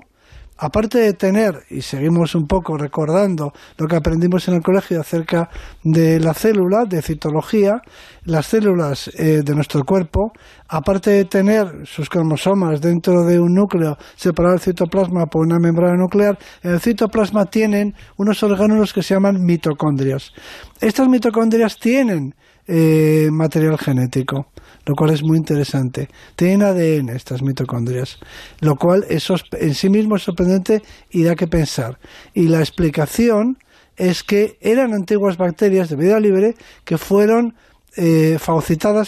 aparte 0.61 0.99
de 0.99 1.13
tener, 1.13 1.63
y 1.71 1.81
seguimos 1.81 2.35
un 2.35 2.45
poco 2.45 2.77
recordando 2.77 3.51
lo 3.77 3.87
que 3.87 3.95
aprendimos 3.95 4.47
en 4.47 4.53
el 4.53 4.61
colegio 4.61 5.01
acerca 5.01 5.49
de 5.83 6.19
la 6.19 6.35
célula, 6.35 6.85
de 6.85 7.01
citología, 7.01 7.81
las 8.25 8.45
células 8.45 9.09
eh, 9.17 9.41
de 9.43 9.55
nuestro 9.55 9.83
cuerpo, 9.83 10.33
aparte 10.69 11.09
de 11.09 11.25
tener 11.25 11.65
sus 11.85 12.09
cromosomas 12.09 12.79
dentro 12.79 13.25
de 13.25 13.39
un 13.39 13.55
núcleo 13.55 13.97
separado 14.15 14.53
del 14.53 14.61
citoplasma 14.61 15.25
por 15.25 15.47
una 15.47 15.57
membrana 15.57 15.97
nuclear, 15.97 16.37
en 16.61 16.73
el 16.73 16.79
citoplasma 16.79 17.45
tienen 17.45 17.95
unos 18.17 18.43
orgánulos 18.43 18.93
que 18.93 19.01
se 19.01 19.15
llaman 19.15 19.43
mitocondrias. 19.43 20.31
Estas 20.79 21.07
mitocondrias 21.07 21.79
tienen 21.79 22.35
eh, 22.67 23.29
material 23.31 23.79
genético 23.79 24.51
lo 24.85 24.95
cual 24.95 25.11
es 25.11 25.23
muy 25.23 25.38
interesante. 25.38 26.09
Tienen 26.35 26.63
ADN 26.63 27.09
estas 27.09 27.41
mitocondrias, 27.41 28.17
lo 28.59 28.75
cual 28.75 29.05
eso 29.09 29.35
en 29.53 29.75
sí 29.75 29.89
mismo 29.89 30.15
es 30.15 30.23
sorprendente 30.23 30.81
y 31.09 31.23
da 31.23 31.35
que 31.35 31.47
pensar. 31.47 32.00
Y 32.33 32.47
la 32.47 32.59
explicación 32.59 33.57
es 33.97 34.23
que 34.23 34.57
eran 34.61 34.93
antiguas 34.93 35.38
bacterias 35.38 35.89
de 35.89 35.95
vida 35.95 36.19
libre 36.19 36.55
que 36.85 36.97
fueron 36.97 37.55
eh, 37.97 38.38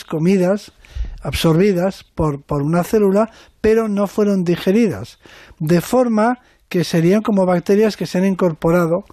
comidas, 0.07 0.71
absorbidas 1.21 2.03
por, 2.15 2.41
por 2.41 2.61
una 2.61 2.83
célula, 2.83 3.31
pero 3.61 3.87
no 3.87 4.07
fueron 4.07 4.43
digeridas. 4.43 5.19
De 5.59 5.81
forma 5.81 6.39
que 6.69 6.83
serían 6.83 7.21
como 7.21 7.45
bacterias 7.45 7.97
que 7.97 8.05
se 8.05 8.17
han 8.17 8.25
incorporado 8.25 9.05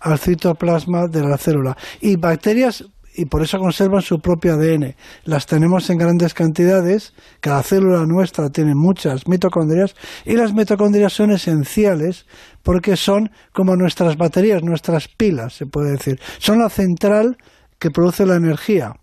al 0.00 0.18
citoplasma 0.18 1.08
de 1.08 1.22
la 1.22 1.36
célula. 1.36 1.76
Y 2.00 2.16
bacterias 2.16 2.84
y 3.18 3.24
por 3.24 3.42
eso 3.42 3.58
conservan 3.58 4.00
su 4.00 4.20
propio 4.20 4.54
ADN. 4.54 4.94
Las 5.24 5.46
tenemos 5.46 5.90
en 5.90 5.98
grandes 5.98 6.34
cantidades, 6.34 7.14
cada 7.40 7.64
célula 7.64 8.06
nuestra 8.06 8.48
tiene 8.48 8.76
muchas 8.76 9.26
mitocondrias 9.26 9.96
y 10.24 10.36
las 10.36 10.54
mitocondrias 10.54 11.12
son 11.12 11.32
esenciales 11.32 12.26
porque 12.62 12.96
son 12.96 13.30
como 13.52 13.74
nuestras 13.74 14.16
baterías, 14.16 14.62
nuestras 14.62 15.08
pilas, 15.08 15.54
se 15.54 15.66
puede 15.66 15.90
decir. 15.90 16.20
Son 16.38 16.60
la 16.60 16.70
central 16.70 17.36
que 17.80 17.90
produce 17.90 18.24
la 18.24 18.36
energía 18.36 18.94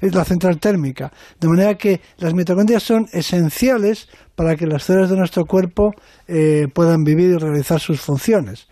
es 0.00 0.14
la 0.14 0.24
central 0.24 0.58
térmica. 0.58 1.12
De 1.40 1.48
manera 1.48 1.74
que 1.76 2.00
las 2.18 2.34
mitocondrias 2.34 2.82
son 2.82 3.06
esenciales 3.12 4.08
para 4.36 4.54
que 4.54 4.66
las 4.66 4.84
células 4.84 5.10
de 5.10 5.16
nuestro 5.16 5.44
cuerpo 5.46 5.92
eh, 6.28 6.66
puedan 6.72 7.02
vivir 7.04 7.30
y 7.30 7.36
realizar 7.36 7.80
sus 7.80 8.00
funciones. 8.00 8.68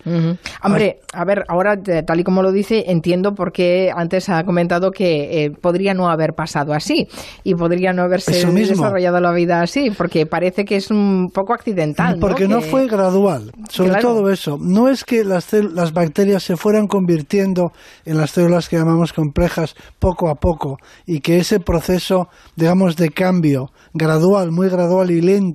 Hombre, 0.63 1.01
a 1.13 1.25
ver, 1.25 1.45
ahora 1.49 1.77
tal 2.07 2.21
y 2.21 2.25
como 2.25 2.43
lo 2.43 2.53
dice, 2.53 2.85
entiendo 2.89 3.35
por 3.35 3.51
qué 3.51 3.91
antes 3.95 4.29
ha 4.29 4.45
comentado 4.45 4.91
que 4.91 5.45
eh, 5.45 5.51
podría 5.51 5.95
no 5.95 6.09
haber 6.09 6.35
pasado 6.35 6.75
así 6.75 7.09
y 7.43 7.55
podría 7.55 7.93
no 7.93 8.03
haberse 8.03 8.45
desarrollado 8.47 9.21
la 9.21 9.33
vida 9.33 9.63
así, 9.63 9.91
porque 9.91 10.27
parece 10.27 10.65
que 10.65 10.77
es 10.77 10.91
un 10.91 11.31
poco 11.33 11.55
accidental. 11.55 12.19
Porque 12.21 12.47
no, 12.47 12.61
fue 12.61 12.87
gradual, 12.87 13.53
sobre 13.71 14.01
todo 14.01 14.31
eso. 14.31 14.59
No 14.61 14.89
es 14.89 15.05
que 15.05 15.25
las, 15.25 15.53
las 15.53 15.93
bacterias 15.93 16.43
se 16.43 16.57
fueran 16.57 16.87
convirtiendo 16.87 17.73
en 18.05 18.19
las 18.19 18.33
células 18.33 18.69
que 18.69 18.77
llamamos 18.77 19.13
complejas 19.13 19.75
poco 19.99 20.29
a 20.29 20.35
poco 20.35 20.77
y 21.07 21.21
que 21.21 21.39
ese 21.39 21.61
proceso, 21.61 22.29
digamos, 22.57 22.97
de 22.97 23.09
cambio 23.09 23.71
gradual, 23.95 24.51
muy 24.51 24.69
gradual 24.69 25.11
y 25.11 25.21
lento, 25.21 25.54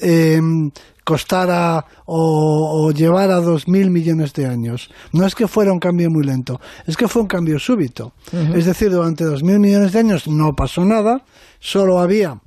em, 0.00 0.70
costara 1.04 1.84
o, 2.06 2.86
o, 2.86 2.92
llevara 2.92 3.40
dos 3.40 3.66
mil 3.68 3.90
millones 3.90 4.32
de 4.32 4.46
años. 4.46 4.90
No 5.12 5.26
es 5.26 5.34
que 5.34 5.48
fuera 5.48 5.72
un 5.72 5.80
cambio 5.80 6.10
muy 6.10 6.24
lento, 6.24 6.60
es 6.86 6.96
que 6.96 7.08
fue 7.08 7.22
un 7.22 7.28
cambio 7.28 7.58
súbito. 7.58 8.12
Es 8.54 8.66
decir, 8.66 8.90
durante 8.90 9.24
dos 9.24 9.42
mil 9.42 9.58
millones 9.58 9.92
de 9.92 9.98
años 9.98 10.28
no 10.28 10.54
pasó 10.54 10.84
nada, 10.84 11.24
solo 11.58 11.98
había 11.98 12.40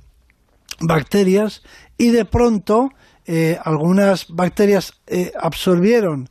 bacterias 0.80 1.62
y 1.98 2.10
de 2.10 2.24
pronto 2.24 2.90
eh, 3.26 3.58
algunas 3.64 4.26
bacterias 4.28 4.94
eh, 5.06 5.32
absorbieron 5.40 6.28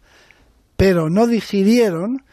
pero 0.75 1.10
no 1.10 1.27
digirieron 1.27 2.24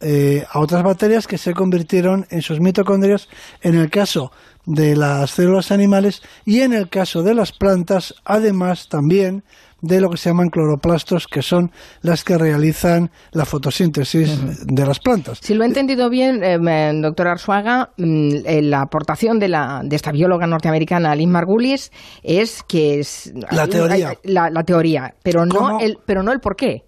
eh, 0.00 0.44
a 0.50 0.60
otras 0.60 0.82
bacterias 0.82 1.26
que 1.26 1.38
se 1.38 1.54
convirtieron 1.54 2.26
en 2.30 2.42
sus 2.42 2.60
mitocondrias 2.60 3.28
en 3.60 3.74
el 3.74 3.90
caso 3.90 4.32
de 4.68 4.96
las 4.96 5.30
células 5.30 5.72
animales 5.72 6.22
y 6.44 6.60
en 6.60 6.74
el 6.74 6.88
caso 6.88 7.22
de 7.22 7.34
las 7.34 7.52
plantas, 7.52 8.14
además 8.24 8.88
también 8.88 9.42
de 9.80 10.00
lo 10.00 10.10
que 10.10 10.16
se 10.16 10.28
llaman 10.28 10.50
cloroplastos, 10.50 11.26
que 11.26 11.40
son 11.40 11.70
las 12.02 12.24
que 12.24 12.36
realizan 12.36 13.10
la 13.32 13.44
fotosíntesis 13.44 14.66
de 14.66 14.86
las 14.86 14.98
plantas. 14.98 15.38
Si 15.40 15.54
lo 15.54 15.62
he 15.62 15.66
entendido 15.66 16.10
bien, 16.10 16.42
eh, 16.42 16.58
doctor 17.00 17.28
Arzuaga, 17.28 17.90
mm, 17.96 18.30
eh, 18.44 18.62
la 18.62 18.82
aportación 18.82 19.38
de, 19.38 19.48
la, 19.48 19.80
de 19.84 19.96
esta 19.96 20.12
bióloga 20.12 20.46
norteamericana, 20.46 21.14
Lynn 21.14 21.30
Margulis, 21.30 21.92
es 22.22 22.62
que 22.64 23.00
es... 23.00 23.32
La 23.50 23.68
teoría. 23.68 24.18
La, 24.24 24.64
teoría, 24.64 25.14
pero 25.22 25.46
no, 25.46 25.78
el, 25.80 25.98
pero 26.04 26.22
no 26.22 26.32
el 26.32 26.40
por 26.40 26.56
qué. 26.56 26.87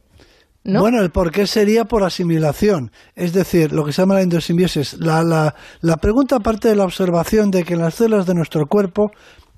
Bueno, 0.62 1.00
el 1.00 1.10
por 1.10 1.30
qué 1.30 1.46
sería 1.46 1.86
por 1.86 2.04
asimilación, 2.04 2.92
es 3.14 3.32
decir, 3.32 3.72
lo 3.72 3.84
que 3.84 3.92
se 3.92 4.02
llama 4.02 4.14
la 4.14 4.22
endosimbiosis. 4.22 4.98
La, 4.98 5.22
la, 5.22 5.54
la 5.80 5.96
pregunta 5.96 6.40
parte 6.40 6.68
de 6.68 6.76
la 6.76 6.84
observación 6.84 7.50
de 7.50 7.64
que 7.64 7.74
en 7.74 7.80
las 7.80 7.94
células 7.94 8.26
de 8.26 8.34
nuestro 8.34 8.66
cuerpo 8.66 9.10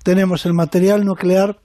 tenemos 0.03 0.45
el 0.45 0.53
material 0.53 1.03
nuclear 1.03 1.59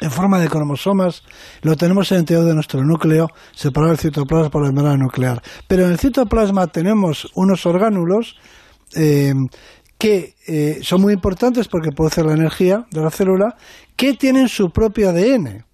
en 0.00 0.10
forma 0.10 0.38
de 0.38 0.48
cromosomas, 0.48 1.22
lo 1.62 1.76
tenemos 1.76 2.10
en 2.10 2.16
el 2.16 2.20
interior 2.20 2.46
de 2.46 2.54
nuestro 2.54 2.84
núcleo, 2.84 3.28
separado 3.52 3.90
del 3.90 3.98
citoplasma 3.98 4.50
por 4.50 4.62
la 4.62 4.68
membrana 4.68 4.96
nuclear. 4.96 5.42
Pero 5.66 5.84
en 5.84 5.92
el 5.92 5.98
citoplasma 5.98 6.68
tenemos 6.68 7.30
unos 7.34 7.66
orgánulos 7.66 8.36
eh, 8.94 9.34
que 9.98 10.34
eh, 10.46 10.78
son 10.82 11.02
muy 11.02 11.12
importantes 11.12 11.68
porque 11.68 11.92
producen 11.92 12.26
la 12.26 12.34
energía 12.34 12.86
de 12.90 13.00
la 13.00 13.10
célula, 13.10 13.56
que 13.96 14.14
tienen 14.14 14.48
su 14.48 14.70
propio 14.70 15.10
ADN. 15.10 15.64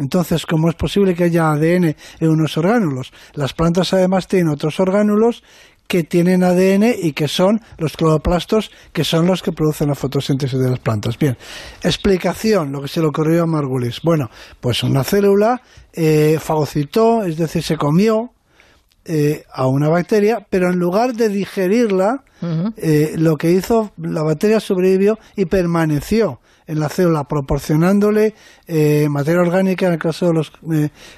Entonces, 0.00 0.46
¿cómo 0.46 0.70
es 0.70 0.74
posible 0.76 1.14
que 1.14 1.24
haya 1.24 1.50
ADN 1.50 1.94
en 2.20 2.28
unos 2.28 2.56
orgánulos? 2.56 3.12
Las 3.34 3.52
plantas 3.52 3.92
además 3.92 4.26
tienen 4.26 4.48
otros 4.48 4.80
orgánulos 4.80 5.42
que 5.86 6.04
tienen 6.04 6.42
ADN 6.42 6.94
y 7.02 7.12
que 7.12 7.28
son 7.28 7.60
los 7.76 7.98
cloroplastos, 7.98 8.70
que 8.94 9.04
son 9.04 9.26
los 9.26 9.42
que 9.42 9.52
producen 9.52 9.88
la 9.88 9.94
fotosíntesis 9.94 10.58
de 10.58 10.70
las 10.70 10.78
plantas. 10.78 11.18
Bien, 11.18 11.36
explicación, 11.82 12.72
lo 12.72 12.80
que 12.80 12.88
se 12.88 13.00
le 13.00 13.08
ocurrió 13.08 13.42
a 13.42 13.46
Margulis. 13.46 14.00
Bueno, 14.02 14.30
pues 14.58 14.82
una 14.82 15.04
célula 15.04 15.60
eh, 15.92 16.38
fagocitó, 16.40 17.22
es 17.24 17.36
decir, 17.36 17.62
se 17.62 17.76
comió 17.76 18.30
eh, 19.12 19.44
a 19.52 19.66
una 19.66 19.88
bacteria, 19.88 20.46
pero 20.48 20.70
en 20.70 20.78
lugar 20.78 21.14
de 21.14 21.28
digerirla, 21.28 22.22
eh, 22.76 23.14
lo 23.16 23.36
que 23.36 23.50
hizo 23.50 23.90
la 23.96 24.22
bacteria 24.22 24.60
sobrevivió 24.60 25.18
y 25.34 25.46
permaneció 25.46 26.38
en 26.68 26.78
la 26.78 26.88
célula, 26.88 27.24
proporcionándole 27.24 28.34
eh, 28.68 29.08
materia 29.10 29.40
orgánica 29.40 29.88
en 29.88 29.94
el 29.94 29.98
caso 29.98 30.28
de 30.28 30.34
los 30.34 30.52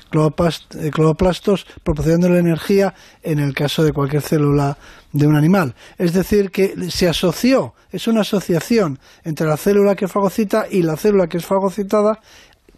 cloroplastos, 0.08 1.66
proporcionándole 1.84 2.38
energía 2.38 2.94
en 3.22 3.40
el 3.40 3.52
caso 3.52 3.84
de 3.84 3.92
cualquier 3.92 4.22
célula 4.22 4.78
de 5.12 5.26
un 5.26 5.36
animal. 5.36 5.74
Es 5.98 6.14
decir, 6.14 6.50
que 6.50 6.74
se 6.88 7.10
asoció, 7.10 7.74
es 7.90 8.06
una 8.06 8.22
asociación 8.22 9.00
entre 9.22 9.46
la 9.46 9.58
célula 9.58 9.96
que 9.96 10.08
fagocita 10.08 10.64
y 10.70 10.80
la 10.80 10.96
célula 10.96 11.26
que 11.26 11.36
es 11.36 11.44
fagocitada, 11.44 12.20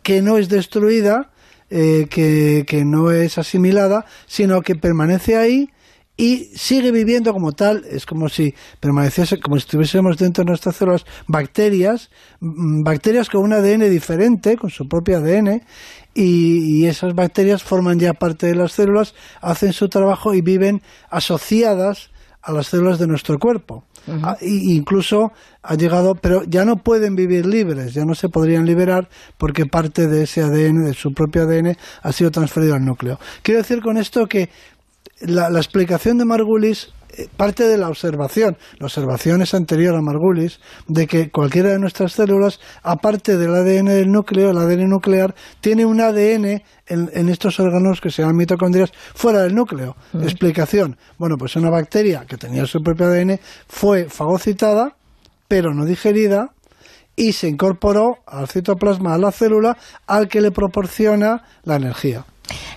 que 0.02 0.22
no 0.22 0.38
es 0.38 0.48
destruida, 0.48 1.30
eh, 1.70 2.06
que, 2.10 2.84
no 2.84 3.10
es 3.10 3.38
asimilada, 3.38 4.04
sino 4.26 4.62
que 4.62 4.74
permanece 4.74 5.36
ahí 5.36 5.70
y 6.16 6.50
sigue 6.54 6.92
viviendo 6.92 7.32
como 7.32 7.52
tal, 7.52 7.84
es 7.90 8.06
como 8.06 8.28
si 8.28 8.54
permaneciese, 8.78 9.40
como 9.40 9.56
si 9.56 9.64
estuviésemos 9.64 10.16
dentro 10.16 10.44
de 10.44 10.50
nuestras 10.50 10.76
células 10.76 11.04
bacterias, 11.26 12.10
mm, 12.40 12.84
bacterias 12.84 13.28
con 13.28 13.42
un 13.42 13.52
ADN 13.52 13.90
diferente, 13.90 14.56
con 14.56 14.70
su 14.70 14.88
propio 14.88 15.18
ADN, 15.18 15.62
y, 16.14 16.86
esas 16.86 17.14
bacterias 17.14 17.64
forman 17.64 17.98
ya 17.98 18.14
parte 18.14 18.46
de 18.46 18.54
las 18.54 18.72
células, 18.72 19.14
hacen 19.40 19.72
su 19.72 19.88
trabajo 19.88 20.34
y 20.34 20.42
viven 20.42 20.82
asociadas 21.10 22.10
a 22.42 22.52
las 22.52 22.68
células 22.68 23.00
de 23.00 23.08
nuestro 23.08 23.38
cuerpo. 23.38 23.84
Ah, 24.22 24.36
incluso 24.42 25.32
ha 25.62 25.74
llegado, 25.76 26.14
pero 26.14 26.42
ya 26.44 26.64
no 26.64 26.76
pueden 26.76 27.16
vivir 27.16 27.46
libres, 27.46 27.94
ya 27.94 28.04
no 28.04 28.14
se 28.14 28.28
podrían 28.28 28.66
liberar 28.66 29.08
porque 29.38 29.66
parte 29.66 30.06
de 30.06 30.24
ese 30.24 30.42
ADN, 30.42 30.84
de 30.84 30.94
su 30.94 31.12
propio 31.12 31.42
ADN, 31.42 31.76
ha 32.02 32.12
sido 32.12 32.30
transferido 32.30 32.74
al 32.74 32.84
núcleo. 32.84 33.18
Quiero 33.42 33.60
decir 33.60 33.80
con 33.80 33.96
esto 33.96 34.26
que 34.26 34.50
la, 35.20 35.48
la 35.48 35.58
explicación 35.58 36.18
de 36.18 36.24
Margulis 36.24 36.92
parte 37.36 37.66
de 37.66 37.78
la 37.78 37.88
observación, 37.88 38.56
la 38.78 38.86
observación 38.86 39.42
es 39.42 39.54
anterior 39.54 39.94
a 39.94 40.00
Margulis, 40.00 40.60
de 40.88 41.06
que 41.06 41.30
cualquiera 41.30 41.70
de 41.70 41.78
nuestras 41.78 42.12
células, 42.12 42.60
aparte 42.82 43.36
del 43.36 43.54
ADN 43.54 43.86
del 43.86 44.10
núcleo, 44.10 44.50
el 44.50 44.58
ADN 44.58 44.88
nuclear, 44.88 45.34
tiene 45.60 45.84
un 45.84 46.00
ADN 46.00 46.62
en, 46.86 47.28
estos 47.28 47.58
órganos 47.60 48.00
que 48.00 48.10
se 48.10 48.22
llaman 48.22 48.36
mitocondrias 48.36 48.92
fuera 49.14 49.42
del 49.42 49.54
núcleo. 49.54 49.96
Mm. 50.12 50.22
Explicación. 50.22 50.96
Bueno, 51.18 51.36
pues 51.38 51.56
una 51.56 51.70
bacteria 51.70 52.24
que 52.26 52.36
tenía 52.36 52.66
su 52.66 52.80
propio 52.82 53.06
ADN 53.06 53.40
fue 53.68 54.08
fagocitada, 54.08 54.96
pero 55.48 55.74
no 55.74 55.84
digerida, 55.84 56.50
y 57.16 57.32
se 57.32 57.48
incorporó 57.48 58.18
al 58.26 58.48
citoplasma, 58.48 59.14
a 59.14 59.18
la 59.18 59.30
célula, 59.30 59.76
al 60.06 60.28
que 60.28 60.40
le 60.40 60.50
proporciona 60.50 61.44
la 61.64 61.76
energía. 61.76 62.24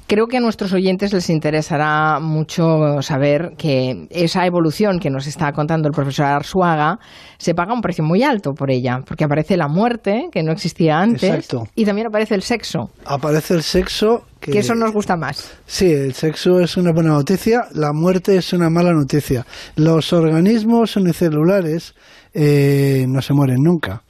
Creo 0.08 0.28
que 0.28 0.38
a 0.38 0.40
nuestros 0.40 0.72
oyentes 0.72 1.12
les 1.12 1.30
interesará 1.30 2.20
mucho 2.22 3.02
saber 3.02 3.52
que 3.58 4.08
esa 4.10 4.46
evolución 4.46 5.00
que 5.00 5.10
nos 5.10 5.28
está 5.28 5.52
contando 5.52 5.90
el 5.90 5.94
profesor 5.94 6.28
Arsuaga 6.28 7.00
se 7.38 7.54
paga 7.54 7.74
un 7.74 7.82
precio 7.82 8.06
muy 8.06 8.24
alto 8.24 8.54
por 8.54 8.72
ella, 8.72 9.00
porque 9.06 9.26
aparece 9.26 9.58
la 9.58 9.68
muerte, 9.68 10.30
que 10.32 10.44
no 10.44 10.54
existía 10.54 11.00
antes, 11.00 11.50
y 11.76 11.86
también 11.86 12.08
aparece 12.08 12.36
el 12.36 12.42
sexo. 12.42 12.90
Aparece 13.06 13.56
el 13.56 13.64
sexo. 13.64 14.24
Que, 14.40 14.60
eso 14.60 14.76
nos 14.76 14.94
gusta 14.94 15.18
más. 15.18 15.52
Sí, 15.66 15.92
el 15.92 16.14
sexo 16.14 16.62
es 16.62 16.78
una 16.78 16.94
buena 16.94 17.10
noticia, 17.10 17.66
la 17.74 17.92
muerte 17.92 18.38
es 18.38 18.54
una 18.54 18.70
mala 18.70 18.94
noticia. 18.94 19.46
Los 19.76 20.14
organismos 20.14 20.96
unicelulares 20.96 21.96
eh, 22.34 23.06
no 23.10 23.22
se 23.22 23.34
mueren 23.34 23.58
nunca 23.62 24.04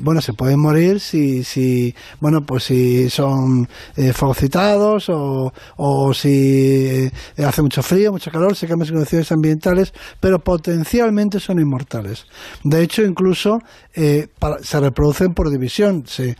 bueno, 0.00 0.20
se 0.20 0.32
pueden 0.32 0.60
morir 0.60 1.00
si, 1.00 1.44
si 1.44 1.94
bueno, 2.20 2.42
pues 2.42 2.64
si 2.64 3.10
son 3.10 3.68
eh, 3.96 4.12
fagocitados 4.12 5.08
o, 5.08 5.52
o 5.76 6.14
si 6.14 7.10
eh, 7.36 7.44
hace 7.44 7.62
mucho 7.62 7.82
frío, 7.82 8.12
mucho 8.12 8.30
calor, 8.30 8.56
se 8.56 8.66
cambian 8.66 8.92
condiciones 8.92 9.30
ambientales, 9.32 9.92
pero 10.20 10.38
potencialmente 10.38 11.40
son 11.40 11.60
inmortales. 11.60 12.26
De 12.64 12.82
hecho, 12.82 13.02
incluso 13.02 13.60
eh, 13.94 14.28
se 14.62 14.80
reproducen 14.80 15.34
por 15.34 15.50
división, 15.50 16.04
se, 16.06 16.36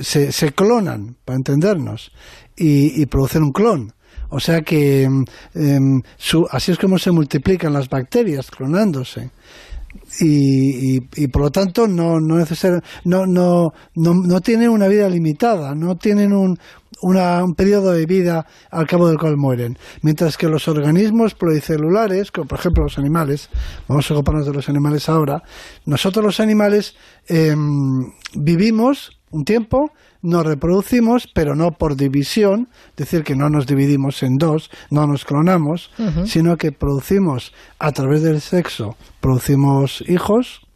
se, 0.00 0.52
clonan, 0.52 1.16
para 1.24 1.36
entendernos, 1.36 2.12
y, 2.56 3.04
producen 3.06 3.42
un 3.42 3.52
clon. 3.52 3.92
O 4.28 4.40
sea 4.40 4.62
que 4.62 5.04
em, 5.04 6.02
así 6.50 6.72
es 6.72 6.78
como 6.78 6.98
se 6.98 7.12
multiplican 7.12 7.72
las 7.72 7.88
bacterias, 7.88 8.50
clonándose 8.50 9.30
y, 10.20 10.98
y, 11.22 11.28
por 11.28 11.42
lo 11.42 11.50
tanto 11.50 11.86
no 11.86 12.20
no, 12.20 12.38
no, 13.04 13.26
no, 13.26 13.72
no, 13.94 14.14
no 14.14 14.40
tienen 14.40 14.70
una 14.70 14.88
vida 14.88 15.08
limitada, 15.08 15.74
no 15.74 15.96
tienen 15.96 16.32
un, 16.32 16.58
un 17.00 17.54
periodo 17.54 17.92
de 17.92 18.06
vida 18.06 18.46
al 18.70 18.86
cabo 18.86 19.08
del 19.08 19.18
cual 19.18 19.36
mueren. 19.36 19.78
Mientras 20.02 20.36
que 20.36 20.48
los 20.48 20.68
organismos 20.68 21.34
pluricelulares, 21.34 22.30
como 22.30 22.46
por 22.46 22.58
ejemplo 22.58 22.84
los 22.84 22.98
animales, 22.98 23.50
vamos 23.88 24.10
a 24.10 24.14
ocuparnos 24.14 24.46
de 24.46 24.52
los 24.52 24.68
animales 24.68 25.08
ahora, 25.08 25.42
nosotros 25.84 26.24
los 26.24 26.40
animales 26.40 26.94
em, 27.28 28.12
vivimos 28.34 29.18
un 29.30 29.44
tiempo 29.44 29.90
nos 30.22 30.44
reproducimos, 30.44 31.28
pero 31.34 31.54
no 31.54 31.72
por 31.72 31.96
división, 31.96 32.68
es 32.90 32.96
decir, 32.96 33.24
que 33.24 33.36
no 33.36 33.48
nos 33.48 33.66
dividimos 33.66 34.22
en 34.22 34.36
dos, 34.36 34.70
no 34.90 35.06
nos 35.06 35.24
clonamos, 35.24 35.90
sino 36.24 36.56
que 36.56 36.72
producimos 36.72 37.52
a 37.78 37.92
través 37.92 38.22
del 38.22 38.40
sexo, 38.40 38.96
producimos 39.20 40.02
hijos 40.08 40.66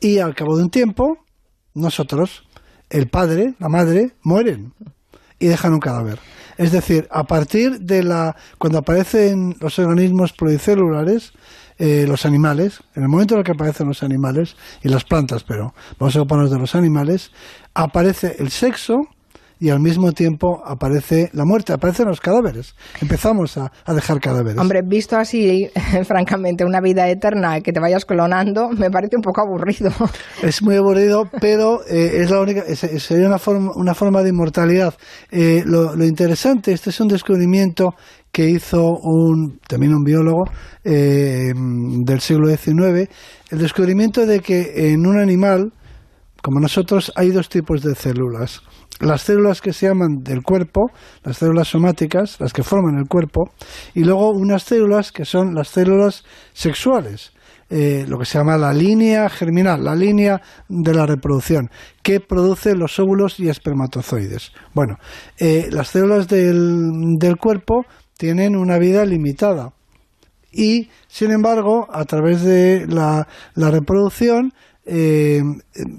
y 0.00 0.18
al 0.18 0.34
cabo 0.34 0.56
de 0.56 0.64
un 0.64 0.70
tiempo, 0.70 1.18
nosotros, 1.74 2.44
el 2.90 3.08
padre, 3.08 3.54
la 3.58 3.68
madre, 3.68 4.14
mueren 4.22 4.72
y 5.38 5.46
dejan 5.46 5.74
un 5.74 5.80
cadáver. 5.80 6.18
Es 6.56 6.72
decir, 6.72 7.06
a 7.10 7.24
partir 7.24 7.80
de 7.80 8.02
la 8.02 8.34
cuando 8.58 8.78
aparecen 8.78 9.56
los 9.60 9.78
organismos 9.78 10.32
pluricelulares, 10.32 11.32
eh, 11.78 12.06
los 12.08 12.26
animales, 12.26 12.82
en 12.94 13.04
el 13.04 13.08
momento 13.08 13.34
en 13.34 13.38
el 13.38 13.44
que 13.44 13.52
aparecen 13.52 13.86
los 13.86 14.02
animales 14.02 14.56
y 14.82 14.88
las 14.88 15.04
plantas, 15.04 15.44
pero 15.44 15.74
vamos 15.98 16.16
a 16.16 16.20
ocuparnos 16.20 16.50
de 16.50 16.58
los 16.58 16.74
animales, 16.74 17.30
aparece 17.74 18.36
el 18.38 18.50
sexo 18.50 19.08
y 19.60 19.70
al 19.70 19.80
mismo 19.80 20.12
tiempo 20.12 20.62
aparece 20.64 21.30
la 21.32 21.44
muerte, 21.44 21.72
aparecen 21.72 22.06
los 22.06 22.20
cadáveres. 22.20 22.74
Empezamos 23.00 23.56
a, 23.58 23.72
dejar 23.92 24.20
cadáveres. 24.20 24.58
Hombre, 24.58 24.82
visto 24.84 25.16
así, 25.16 25.68
francamente, 26.04 26.64
una 26.64 26.80
vida 26.80 27.08
eterna 27.08 27.60
que 27.60 27.72
te 27.72 27.80
vayas 27.80 28.04
clonando, 28.04 28.70
me 28.70 28.90
parece 28.90 29.16
un 29.16 29.22
poco 29.22 29.40
aburrido. 29.40 29.90
Es 30.42 30.62
muy 30.62 30.76
aburrido, 30.76 31.28
pero 31.40 31.80
eh, 31.88 32.22
es 32.22 32.30
la 32.30 32.40
única, 32.40 32.62
sería 32.74 33.26
una 33.26 33.38
forma, 33.38 33.72
una 33.74 33.94
forma 33.94 34.22
de 34.22 34.30
inmortalidad. 34.30 34.94
Eh, 35.30 35.62
lo, 35.64 35.94
lo, 35.96 36.04
interesante, 36.04 36.72
este 36.72 36.90
es 36.90 37.00
un 37.00 37.08
descubrimiento 37.08 37.94
que 38.30 38.48
hizo 38.48 38.98
un, 39.02 39.58
también 39.66 39.94
un 39.94 40.04
biólogo 40.04 40.44
eh, 40.84 41.52
del 41.54 42.20
siglo 42.20 42.48
XIX, 42.48 43.08
el 43.50 43.58
descubrimiento 43.58 44.26
de 44.26 44.40
que 44.40 44.92
en 44.92 45.06
un 45.06 45.18
animal, 45.18 45.72
como 46.42 46.60
nosotros, 46.60 47.12
hay 47.16 47.30
dos 47.30 47.48
tipos 47.48 47.82
de 47.82 47.94
células. 47.94 48.62
Las 49.00 49.22
células 49.22 49.60
que 49.60 49.72
se 49.72 49.86
llaman 49.86 50.22
del 50.22 50.42
cuerpo, 50.42 50.90
las 51.22 51.38
células 51.38 51.68
somáticas, 51.68 52.40
las 52.40 52.52
que 52.52 52.62
forman 52.62 52.98
el 52.98 53.06
cuerpo, 53.08 53.50
y 53.94 54.04
luego 54.04 54.30
unas 54.30 54.62
células 54.64 55.12
que 55.12 55.24
son 55.24 55.54
las 55.54 55.68
células 55.68 56.24
sexuales. 56.52 57.32
Eh, 57.70 58.06
lo 58.08 58.18
que 58.18 58.24
se 58.24 58.38
llama 58.38 58.56
la 58.56 58.72
línea 58.72 59.28
germinal, 59.28 59.84
la 59.84 59.94
línea 59.94 60.40
de 60.68 60.94
la 60.94 61.04
reproducción, 61.04 61.68
que 62.02 62.18
produce 62.18 62.74
los 62.74 62.98
óvulos 62.98 63.38
y 63.40 63.50
espermatozoides. 63.50 64.52
Bueno, 64.74 64.96
eh, 65.38 65.68
las 65.70 65.88
células 65.88 66.28
del, 66.28 67.18
del 67.18 67.36
cuerpo 67.36 67.84
tienen 68.16 68.56
una 68.56 68.78
vida 68.78 69.04
limitada. 69.04 69.74
Y, 70.50 70.88
sin 71.08 71.30
embargo, 71.30 71.86
a 71.92 72.04
través 72.04 72.42
de 72.42 72.86
la, 72.88 73.28
la 73.54 73.70
reproducción 73.70 74.52
eh, 74.88 75.42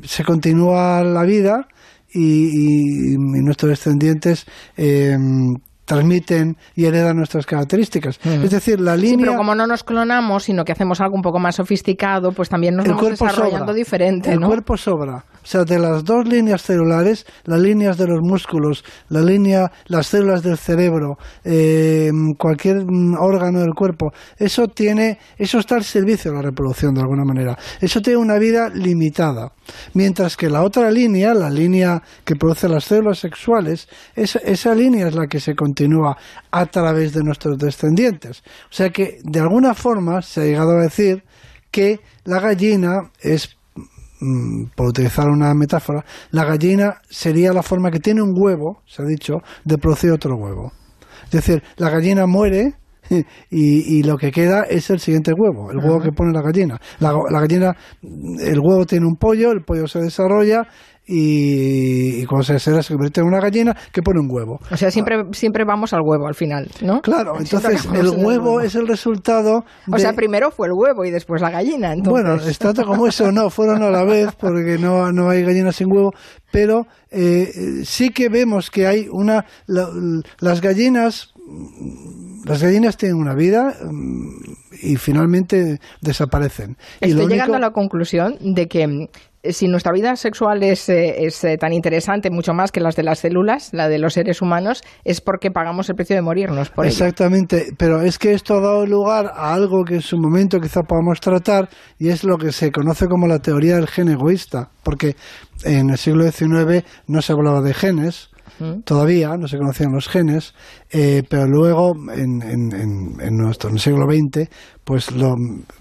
se 0.04 0.24
continúa 0.24 1.04
la 1.04 1.24
vida 1.24 1.68
y, 2.12 3.16
nuestros 3.18 3.70
descendientes 3.70 4.46
eh, 4.78 5.18
transmiten 5.90 6.56
y 6.76 6.86
heredan 6.86 7.18
nuestras 7.18 7.48
características. 7.48 8.20
Es 8.24 8.52
decir, 8.52 8.80
la 8.80 8.96
línea... 8.96 9.18
Sí, 9.18 9.24
pero 9.26 9.38
como 9.38 9.56
no 9.56 9.66
nos 9.66 9.84
clonamos, 9.84 10.44
sino 10.44 10.64
que 10.64 10.72
hacemos 10.72 11.02
algo 11.02 11.16
un 11.16 11.24
poco 11.24 11.40
más 11.40 11.56
sofisticado, 11.56 12.32
pues 12.32 12.48
también 12.48 12.76
nos 12.76 12.88
vamos 12.88 13.10
desarrollando 13.10 13.74
diferente, 13.74 14.32
El 14.32 14.40
cuerpo 14.40 14.78
sobra. 14.78 15.26
O 15.42 15.48
sea, 15.52 15.64
de 15.64 15.80
las 15.80 16.04
dos 16.04 16.28
líneas 16.28 16.62
celulares, 16.62 17.26
las 17.46 17.60
líneas 17.60 17.98
de 17.98 18.06
los 18.06 18.20
músculos, 18.22 18.84
la 19.08 19.22
línea, 19.22 19.72
las 19.88 20.08
células 20.08 20.44
del 20.44 20.58
cerebro, 20.58 21.18
eh, 21.44 22.12
cualquier 22.38 22.86
órgano 23.20 23.62
del 23.62 23.74
cuerpo, 23.74 24.12
eso 24.38 24.68
tiene, 24.68 25.18
eso 25.38 25.58
está 25.58 25.76
al 25.76 25.84
servicio 25.84 26.30
de 26.30 26.38
la 26.38 26.44
reproducción 26.44 26.94
de 26.94 27.02
alguna 27.02 27.24
manera. 27.24 27.58
Eso 27.82 28.00
tiene 28.00 28.20
una 28.20 28.38
vida 28.38 28.70
limitada. 28.70 29.54
Mientras 29.96 30.38
que 30.38 30.50
la 30.50 30.62
otra 30.62 30.92
línea, 30.92 31.34
la 31.34 31.50
línea 31.50 32.04
que 32.26 32.36
produce 32.36 32.70
las 32.70 32.84
células 32.84 33.18
sexuales, 33.18 33.88
esa, 34.16 34.40
esa 34.40 34.76
línea 34.76 35.08
es 35.08 35.16
la 35.16 35.26
que 35.26 35.40
se 35.40 35.56
continúa 35.80 36.18
a 36.52 36.66
través 36.66 37.14
de 37.14 37.24
nuestros 37.24 37.58
descendientes. 37.58 38.44
O 38.70 38.74
sea 38.74 38.90
que, 38.90 39.20
de 39.24 39.40
alguna 39.40 39.74
forma, 39.74 40.22
se 40.22 40.42
ha 40.42 40.46
llegado 40.46 40.78
a 40.78 40.84
decir 40.84 41.24
que 41.72 42.00
la 42.26 42.40
gallina 42.40 43.12
es 43.22 43.60
Mm, 44.22 44.66
por 44.76 44.90
utilizar 44.90 45.30
una 45.30 45.54
metáfora, 45.54 46.04
la 46.32 46.44
gallina 46.44 46.98
sería 47.10 47.54
la 47.54 47.64
forma 47.64 47.90
que 47.90 48.00
tiene 48.00 48.22
un 48.22 48.34
huevo, 48.36 48.82
se 48.86 49.02
ha 49.02 49.06
dicho, 49.06 49.36
de 49.64 49.78
producir 49.78 50.12
otro 50.12 50.36
huevo. 50.36 50.74
Es 51.24 51.32
decir, 51.32 51.64
la 51.78 51.90
gallina 51.90 52.26
muere 52.26 52.74
y, 53.50 54.04
lo 54.04 54.18
que 54.18 54.32
queda 54.32 54.64
es 54.64 54.90
el 54.90 55.00
siguiente 55.00 55.32
huevo, 55.32 55.72
el 55.72 55.78
huevo 55.78 56.02
que 56.02 56.12
pone 56.12 56.34
la 56.34 56.42
gallina. 56.42 56.78
La, 57.00 57.14
la 57.30 57.40
gallina, 57.40 57.78
el 58.02 58.60
huevo 58.60 58.86
tiene 58.86 59.06
un 59.06 59.16
pollo, 59.16 59.52
el 59.52 59.64
pollo 59.64 59.88
se 59.88 60.00
desarrolla 60.00 60.68
y, 61.12 62.24
cuando 62.26 62.44
se 62.44 62.54
desea 62.54 62.84
se 62.84 62.94
convierte 62.94 63.22
en 63.22 63.28
una 63.28 63.40
gallina 63.40 63.76
que 63.92 64.04
pone 64.04 64.20
un 64.20 64.30
huevo. 64.30 64.60
O 64.70 64.78
sea, 64.78 64.92
siempre, 64.92 65.24
siempre 65.32 65.66
vamos 65.66 65.92
al 65.94 66.02
huevo 66.02 66.28
al 66.28 66.36
final, 66.36 66.70
¿no? 66.82 67.02
Claro, 67.02 67.34
entonces 67.40 67.88
el 67.94 68.10
huevo, 68.10 68.62
es 68.62 68.76
el 68.76 68.88
resultado. 68.88 69.66
O 69.92 69.98
sea, 69.98 70.14
primero 70.14 70.52
fue 70.52 70.68
el 70.68 70.74
huevo 70.74 71.04
y 71.06 71.12
después 71.12 71.42
la 71.42 71.50
gallina. 71.50 71.96
Bueno, 72.04 72.36
es 72.36 72.60
tanto 72.60 72.86
como 72.86 73.08
eso, 73.08 73.32
no, 73.32 73.50
fueron 73.50 73.82
a 73.82 73.90
la 73.90 74.04
vez 74.04 74.36
porque 74.40 74.78
no, 74.78 75.12
no 75.12 75.30
hay 75.30 75.42
gallinas 75.42 75.78
sin 75.78 75.92
huevo, 75.92 76.12
pero 76.52 76.86
eh, 77.10 77.82
sí 77.86 78.12
que 78.12 78.30
vemos 78.30 78.70
que 78.70 78.86
hay 78.86 79.08
una. 79.12 79.46
las 79.68 80.62
gallinas. 80.62 81.34
Las 82.46 82.62
gallinas 82.62 82.96
tienen 82.96 83.18
una 83.18 83.34
vida 83.34 83.74
mm, 83.84 84.54
y 84.84 84.96
finalmente 84.98 85.80
desaparecen. 86.02 86.78
Estoy 87.02 87.28
llegando 87.28 87.58
a 87.58 87.60
la 87.60 87.72
conclusión 87.72 88.38
de 88.40 88.68
que 88.68 89.10
si 89.44 89.68
nuestra 89.68 89.94
vida 89.94 90.16
sexual 90.16 90.64
es, 90.64 90.90
eh, 90.90 91.26
es, 91.26 91.44
eh, 91.44 91.58
tan 91.58 91.72
interesante, 91.74 92.30
mucho 92.30 92.54
más 92.54 92.72
que 92.72 92.82
las 92.82 92.96
de 92.96 93.04
las 93.04 93.20
células, 93.20 93.70
la 93.74 93.88
de 93.88 93.98
los 93.98 94.14
seres 94.14 94.42
humanos, 94.42 94.82
es 95.06 95.22
porque 95.22 95.50
pagamos 95.52 95.90
el 95.90 95.96
precio 95.96 96.16
de 96.16 96.22
morirnos 96.22 96.70
por 96.70 96.86
Exactamente, 96.86 97.68
pero 97.78 98.02
es 98.02 98.20
que 98.20 98.34
esto 98.34 98.56
ha 98.56 98.62
dado 98.62 98.86
lugar 98.86 99.32
a 99.34 99.54
algo 99.54 99.84
que 99.86 99.96
en 99.96 100.02
su 100.02 100.18
momento 100.18 100.60
quizá 100.60 100.84
podamos 100.84 101.22
tratar 101.22 101.70
y 101.98 102.10
es 102.10 102.24
lo 102.24 102.38
que 102.38 102.52
se 102.52 102.72
conoce 102.72 103.08
como 103.08 103.28
la 103.28 103.40
teoría 103.40 103.76
del 103.76 103.88
gen 103.88 104.10
egoísta, 104.10 104.70
porque 104.84 105.16
en 105.64 105.90
el 105.90 105.98
siglo 105.98 106.30
XIX 106.30 106.84
no 107.08 107.22
se 107.22 107.32
hablaba 107.32 107.62
de 107.62 107.74
genes, 107.74 108.30
todavía 108.84 109.38
no 109.38 109.48
se 109.48 109.58
conocían 109.58 109.92
los 109.92 110.08
genes, 110.08 110.54
eh, 110.92 111.24
pero 111.28 111.48
luego 111.48 111.96
en, 112.12 112.42
en, 112.42 113.38
nuestro 113.38 113.76
siglo 113.78 114.06
XX, 114.06 114.50
pues 114.84 115.12
lo, 115.12 115.36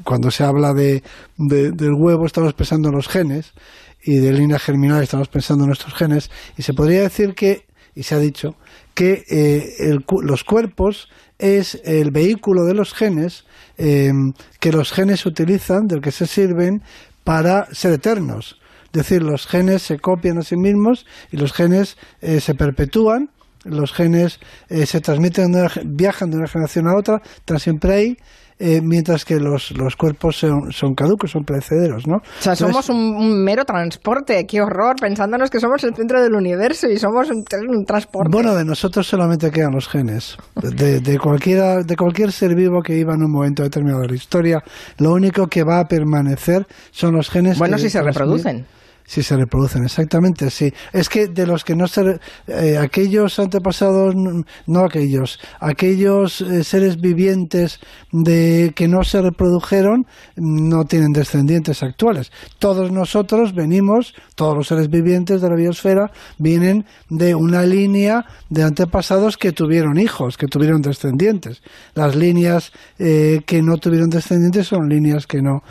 cuando 0.04 0.30
se 0.30 0.44
habla 0.44 0.72
de, 0.72 1.02
del 1.36 1.94
huevo 1.94 2.26
estamos 2.26 2.54
pensando 2.54 2.88
en 2.88 2.94
los 2.94 3.08
genes 3.08 3.52
y 4.02 4.18
de 4.18 4.32
línea 4.32 4.58
germinal 4.58 5.02
estamos 5.02 5.28
pensando 5.28 5.64
en 5.64 5.68
nuestros 5.68 5.94
genes 5.94 6.30
y 6.56 6.62
se 6.62 6.74
podría 6.74 7.02
decir 7.02 7.34
que, 7.34 7.66
y 7.94 8.04
se 8.04 8.14
ha 8.14 8.18
dicho, 8.18 8.54
que 8.94 9.24
eh, 9.28 9.98
los 10.22 10.44
cuerpos 10.44 11.08
es 11.38 11.80
el 11.84 12.10
vehículo 12.10 12.64
de 12.64 12.74
los 12.74 12.94
genes 12.94 13.44
eh, 13.76 14.12
que 14.60 14.72
los 14.72 14.92
genes 14.92 15.24
utilizan, 15.24 15.86
del 15.86 16.00
que 16.00 16.10
se 16.10 16.26
sirven 16.26 16.82
para 17.22 17.66
ser 17.72 17.92
eternos. 17.92 18.57
Es 18.92 18.92
decir, 18.92 19.22
los 19.22 19.46
genes 19.46 19.82
se 19.82 19.98
copian 19.98 20.38
a 20.38 20.42
sí 20.42 20.56
mismos 20.56 21.06
y 21.30 21.36
los 21.36 21.52
genes 21.52 21.96
eh, 22.20 22.40
se 22.40 22.54
perpetúan, 22.54 23.30
los 23.64 23.92
genes 23.92 24.40
eh, 24.68 24.86
se 24.86 25.00
transmiten, 25.00 25.52
viajan 25.84 26.30
de 26.30 26.38
una 26.38 26.48
generación 26.48 26.88
a 26.88 26.96
otra, 26.96 27.20
están 27.38 27.58
siempre 27.58 27.94
ahí. 27.94 28.16
Eh, 28.60 28.80
mientras 28.82 29.24
que 29.24 29.36
los, 29.36 29.70
los 29.78 29.94
cuerpos 29.94 30.38
son, 30.38 30.72
son, 30.72 30.94
caducos, 30.94 31.30
son 31.30 31.44
precederos, 31.44 32.08
¿no? 32.08 32.16
O 32.16 32.42
sea, 32.42 32.56
somos 32.56 32.88
un, 32.88 33.44
mero 33.44 33.64
transporte, 33.64 34.44
qué 34.48 34.60
horror, 34.60 34.96
pensándonos 35.00 35.48
que 35.48 35.60
somos 35.60 35.84
el 35.84 35.94
centro 35.94 36.20
del 36.20 36.34
universo 36.34 36.88
y 36.88 36.98
somos 36.98 37.30
un, 37.30 37.44
transporte. 37.84 38.30
Bueno, 38.32 38.56
de 38.56 38.64
nosotros 38.64 39.06
solamente 39.06 39.52
quedan 39.52 39.74
los 39.74 39.86
genes. 39.86 40.36
De, 40.56 40.98
de, 40.98 41.18
cualquiera, 41.20 41.84
de 41.84 41.94
cualquier 41.94 42.32
ser 42.32 42.56
vivo 42.56 42.82
que 42.82 42.96
iba 42.96 43.14
en 43.14 43.22
un 43.22 43.30
momento 43.30 43.62
determinado 43.62 44.00
de 44.00 44.08
la 44.08 44.16
historia, 44.16 44.60
lo 44.98 45.12
único 45.12 45.46
que 45.46 45.62
va 45.62 45.78
a 45.78 45.84
permanecer 45.84 46.66
son 46.90 47.14
los 47.14 47.30
genes. 47.30 47.58
Bueno, 47.58 47.78
si 47.78 47.88
se 47.88 48.02
reproducen. 48.02 48.66
Sí, 49.08 49.22
se 49.22 49.36
reproducen, 49.36 49.84
exactamente, 49.84 50.50
sí. 50.50 50.70
Es 50.92 51.08
que 51.08 51.28
de 51.28 51.46
los 51.46 51.64
que 51.64 51.74
no 51.74 51.88
se... 51.88 52.20
Eh, 52.46 52.76
aquellos 52.76 53.38
antepasados, 53.38 54.14
no 54.14 54.84
aquellos, 54.84 55.40
aquellos 55.60 56.42
eh, 56.42 56.62
seres 56.62 57.00
vivientes 57.00 57.80
de 58.12 58.74
que 58.76 58.86
no 58.86 59.02
se 59.04 59.22
reprodujeron 59.22 60.06
no 60.36 60.84
tienen 60.84 61.12
descendientes 61.14 61.82
actuales. 61.82 62.30
Todos 62.58 62.92
nosotros 62.92 63.54
venimos, 63.54 64.14
todos 64.34 64.54
los 64.54 64.68
seres 64.68 64.90
vivientes 64.90 65.40
de 65.40 65.48
la 65.48 65.56
biosfera 65.56 66.10
vienen 66.36 66.84
de 67.08 67.34
una 67.34 67.62
línea 67.62 68.26
de 68.50 68.62
antepasados 68.62 69.38
que 69.38 69.52
tuvieron 69.52 69.98
hijos, 69.98 70.36
que 70.36 70.48
tuvieron 70.48 70.82
descendientes. 70.82 71.62
Las 71.94 72.14
líneas 72.14 72.72
eh, 72.98 73.40
que 73.46 73.62
no 73.62 73.78
tuvieron 73.78 74.10
descendientes 74.10 74.66
son 74.66 74.86
líneas 74.86 75.26
que 75.26 75.40
no 75.40 75.62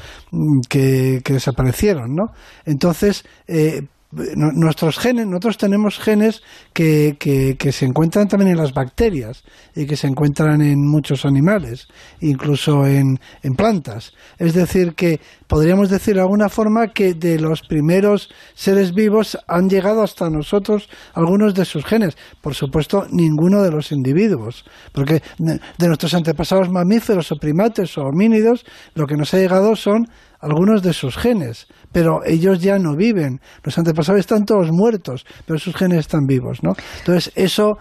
que, 0.69 1.21
que 1.23 1.33
desaparecieron, 1.33 2.15
¿no? 2.15 2.31
Entonces 2.65 3.23
eh, 3.47 3.87
nuestros 4.11 4.97
genes, 4.99 5.27
nosotros 5.27 5.57
tenemos 5.57 5.99
genes 5.99 6.41
que, 6.71 7.17
que, 7.19 7.71
se 7.73 7.85
encuentran 7.85 8.29
también 8.29 8.51
en 8.51 8.57
las 8.57 8.73
bacterias 8.73 9.43
y 9.75 9.85
que 9.85 9.97
se 9.97 10.07
encuentran 10.07 10.61
en 10.61 10.87
muchos 10.87 11.25
animales, 11.25 11.87
incluso 12.21 12.87
en, 12.87 13.19
en, 13.43 13.55
plantas. 13.55 14.13
Es 14.37 14.53
decir, 14.53 14.95
que 14.95 15.19
podríamos 15.47 15.89
decir 15.89 16.15
de 16.15 16.21
alguna 16.21 16.47
forma 16.47 16.93
que 16.93 17.15
de 17.15 17.37
los 17.37 17.61
primeros 17.61 18.29
seres 18.55 18.93
vivos 18.93 19.37
han 19.45 19.69
llegado 19.69 20.01
hasta 20.03 20.29
nosotros 20.29 20.89
algunos 21.13 21.53
de 21.53 21.65
sus 21.65 21.83
genes. 21.83 22.15
Por 22.39 22.55
supuesto, 22.55 23.07
ninguno 23.11 23.61
de 23.61 23.71
los 23.71 23.91
individuos, 23.91 24.63
porque 24.93 25.21
de 25.37 25.87
nuestros 25.87 26.13
antepasados 26.13 26.69
mamíferos 26.69 27.31
o 27.33 27.35
primates 27.35 27.97
o 27.97 28.03
homínidos, 28.03 28.65
lo 28.95 29.05
que 29.05 29.17
nos 29.17 29.33
ha 29.33 29.37
llegado 29.37 29.75
son 29.75 30.07
algunos 30.39 30.81
de 30.83 30.93
sus 30.93 31.17
genes, 31.17 31.67
pero 31.91 32.21
ellos 32.25 32.59
ya 32.59 32.77
no 32.79 32.95
viven. 32.95 33.39
Los 33.63 33.77
antepasados 33.77 34.19
están 34.19 34.45
todos 34.45 34.71
muertos, 34.71 35.25
pero 35.45 35.59
sus 35.59 35.75
genes 35.75 35.99
están 35.99 36.25
vivos, 36.25 36.63
¿no? 36.63 36.73
Entonces, 36.99 37.31
eso 37.35 37.77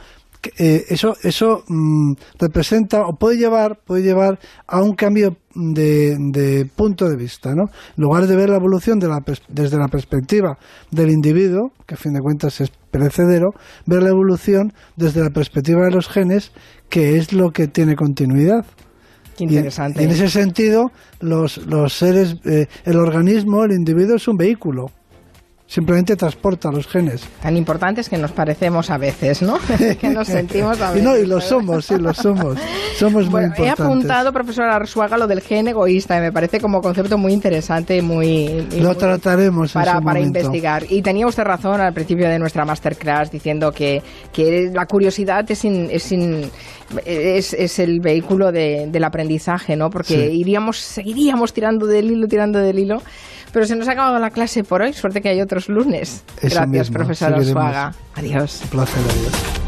eh, 0.59 0.85
eso, 0.89 1.15
eso 1.23 1.65
mm, 1.69 2.13
representa 2.39 3.03
o 3.07 3.17
puede 3.17 3.37
llevar, 3.37 3.79
puede 3.85 4.03
llevar 4.03 4.39
a 4.67 4.83
un 4.83 4.95
cambio 4.95 5.37
de, 5.55 6.69
punto 6.77 7.09
de 7.09 7.17
vista. 7.17 7.55
¿no? 7.55 7.65
En 7.97 8.03
lugar 8.03 8.27
de 8.27 8.37
ver 8.37 8.51
la 8.51 8.57
evolución 8.57 8.99
desde 8.99 9.79
la 9.79 9.89
perspectiva 9.89 10.59
del 10.91 11.11
individuo, 11.11 11.73
que 11.87 11.95
a 11.95 11.99
fin 11.99 12.13
de 12.13 12.21
cuentas 12.21 12.61
es 12.61 12.71
perecedero, 12.91 13.51
ver 13.87 14.03
la 14.03 14.11
evolución 14.11 14.73
desde 14.97 15.23
la 15.23 15.31
perspectiva 15.31 15.85
de 15.85 15.93
los 15.93 16.09
genes, 16.09 16.53
que 16.89 17.17
es 17.17 17.33
lo 17.33 17.51
que 17.51 17.69
tiene 17.69 17.97
continuidad 17.97 18.65
interesante. 19.45 20.03
Y, 20.03 20.05
en 20.05 20.11
ese 20.11 20.29
sentido, 20.29 20.91
los, 21.21 21.59
los 21.59 21.93
seres, 21.93 22.37
eh, 22.45 22.67
el 22.85 22.97
organismo, 22.97 23.65
el 23.65 23.73
individuo 23.73 24.17
es 24.17 24.29
un 24.29 24.37
vehículo 24.37 24.91
simplemente 25.67 26.17
transporta 26.17 26.71
los 26.71 26.87
genes. 26.87 27.27
Tan 27.43 27.57
importantes 27.57 28.09
que 28.09 28.17
nos 28.17 28.33
parecemos 28.33 28.91
a 28.91 28.99
veces, 28.99 29.43
¿no? 29.43 29.59
que 30.01 30.09
nos 30.09 30.29
sentimos 30.29 30.81
a 30.81 30.93
veces. 30.93 31.03
Y 31.03 31.05
no, 31.05 31.17
y 31.17 31.27
lo 31.27 31.41
somos, 31.41 31.87
sí, 31.87 31.97
lo 31.99 32.15
somos. 32.15 32.59
Somos 32.97 33.29
muy 33.29 33.45
importantes. 33.45 33.67
He 33.67 33.83
apuntado, 33.83 34.33
profesor 34.33 34.65
Arzuaga, 34.65 35.17
lo 35.17 35.27
del 35.27 35.41
gen 35.41 35.69
egoísta, 35.69 36.17
y 36.19 36.21
me 36.21 36.33
parece 36.33 36.61
como 36.61 36.81
concepto 36.81 37.19
muy 37.19 37.33
interesante, 37.33 38.01
muy... 38.01 38.67
Lo 38.81 38.95
trataremos 38.97 39.73
para, 39.73 40.01
para 40.01 40.21
investigar. 40.21 40.85
Y 40.89 41.03
tenía 41.03 41.27
usted 41.27 41.43
razón 41.43 41.81
al 41.81 41.93
principio 41.93 42.29
de 42.29 42.39
nuestra 42.39 42.65
masterclass 42.65 43.31
diciendo 43.31 43.73
que, 43.73 44.03
que 44.33 44.71
la 44.73 44.87
curiosidad 44.87 45.51
es, 45.51 45.65
es, 45.65 46.13
es, 47.05 47.53
es, 47.55 47.79
el 47.79 48.01
vehículo 48.01 48.53
de, 48.53 48.87
del 48.89 49.05
aprendizaje, 49.05 49.77
¿no? 49.77 49.91
Porque 49.91 50.33
iríamos, 50.33 50.79
seguiríamos 50.79 51.53
tirando 51.53 51.87
del 51.87 52.11
hilo, 52.11 52.29
tirando 52.29 52.61
del 52.61 52.79
hilo. 52.79 53.03
Pero 53.57 53.67
se 53.67 53.75
nos 53.75 53.89
ha 53.89 53.93
acabado 53.93 54.19
la 54.19 54.29
clase 54.29 54.65
por 54.65 54.83
hoy. 54.83 54.93
Suerte 54.93 55.23
que 55.23 55.31
hay 55.31 55.41
otros 55.41 55.71
lunes. 55.71 56.23
Gracias, 56.43 56.91
profesor 56.91 57.33
Oswaga. 57.33 57.95
Adiós. 58.15 58.61
Un 58.65 58.69
placer, 58.69 59.03
adiós. 59.03 59.66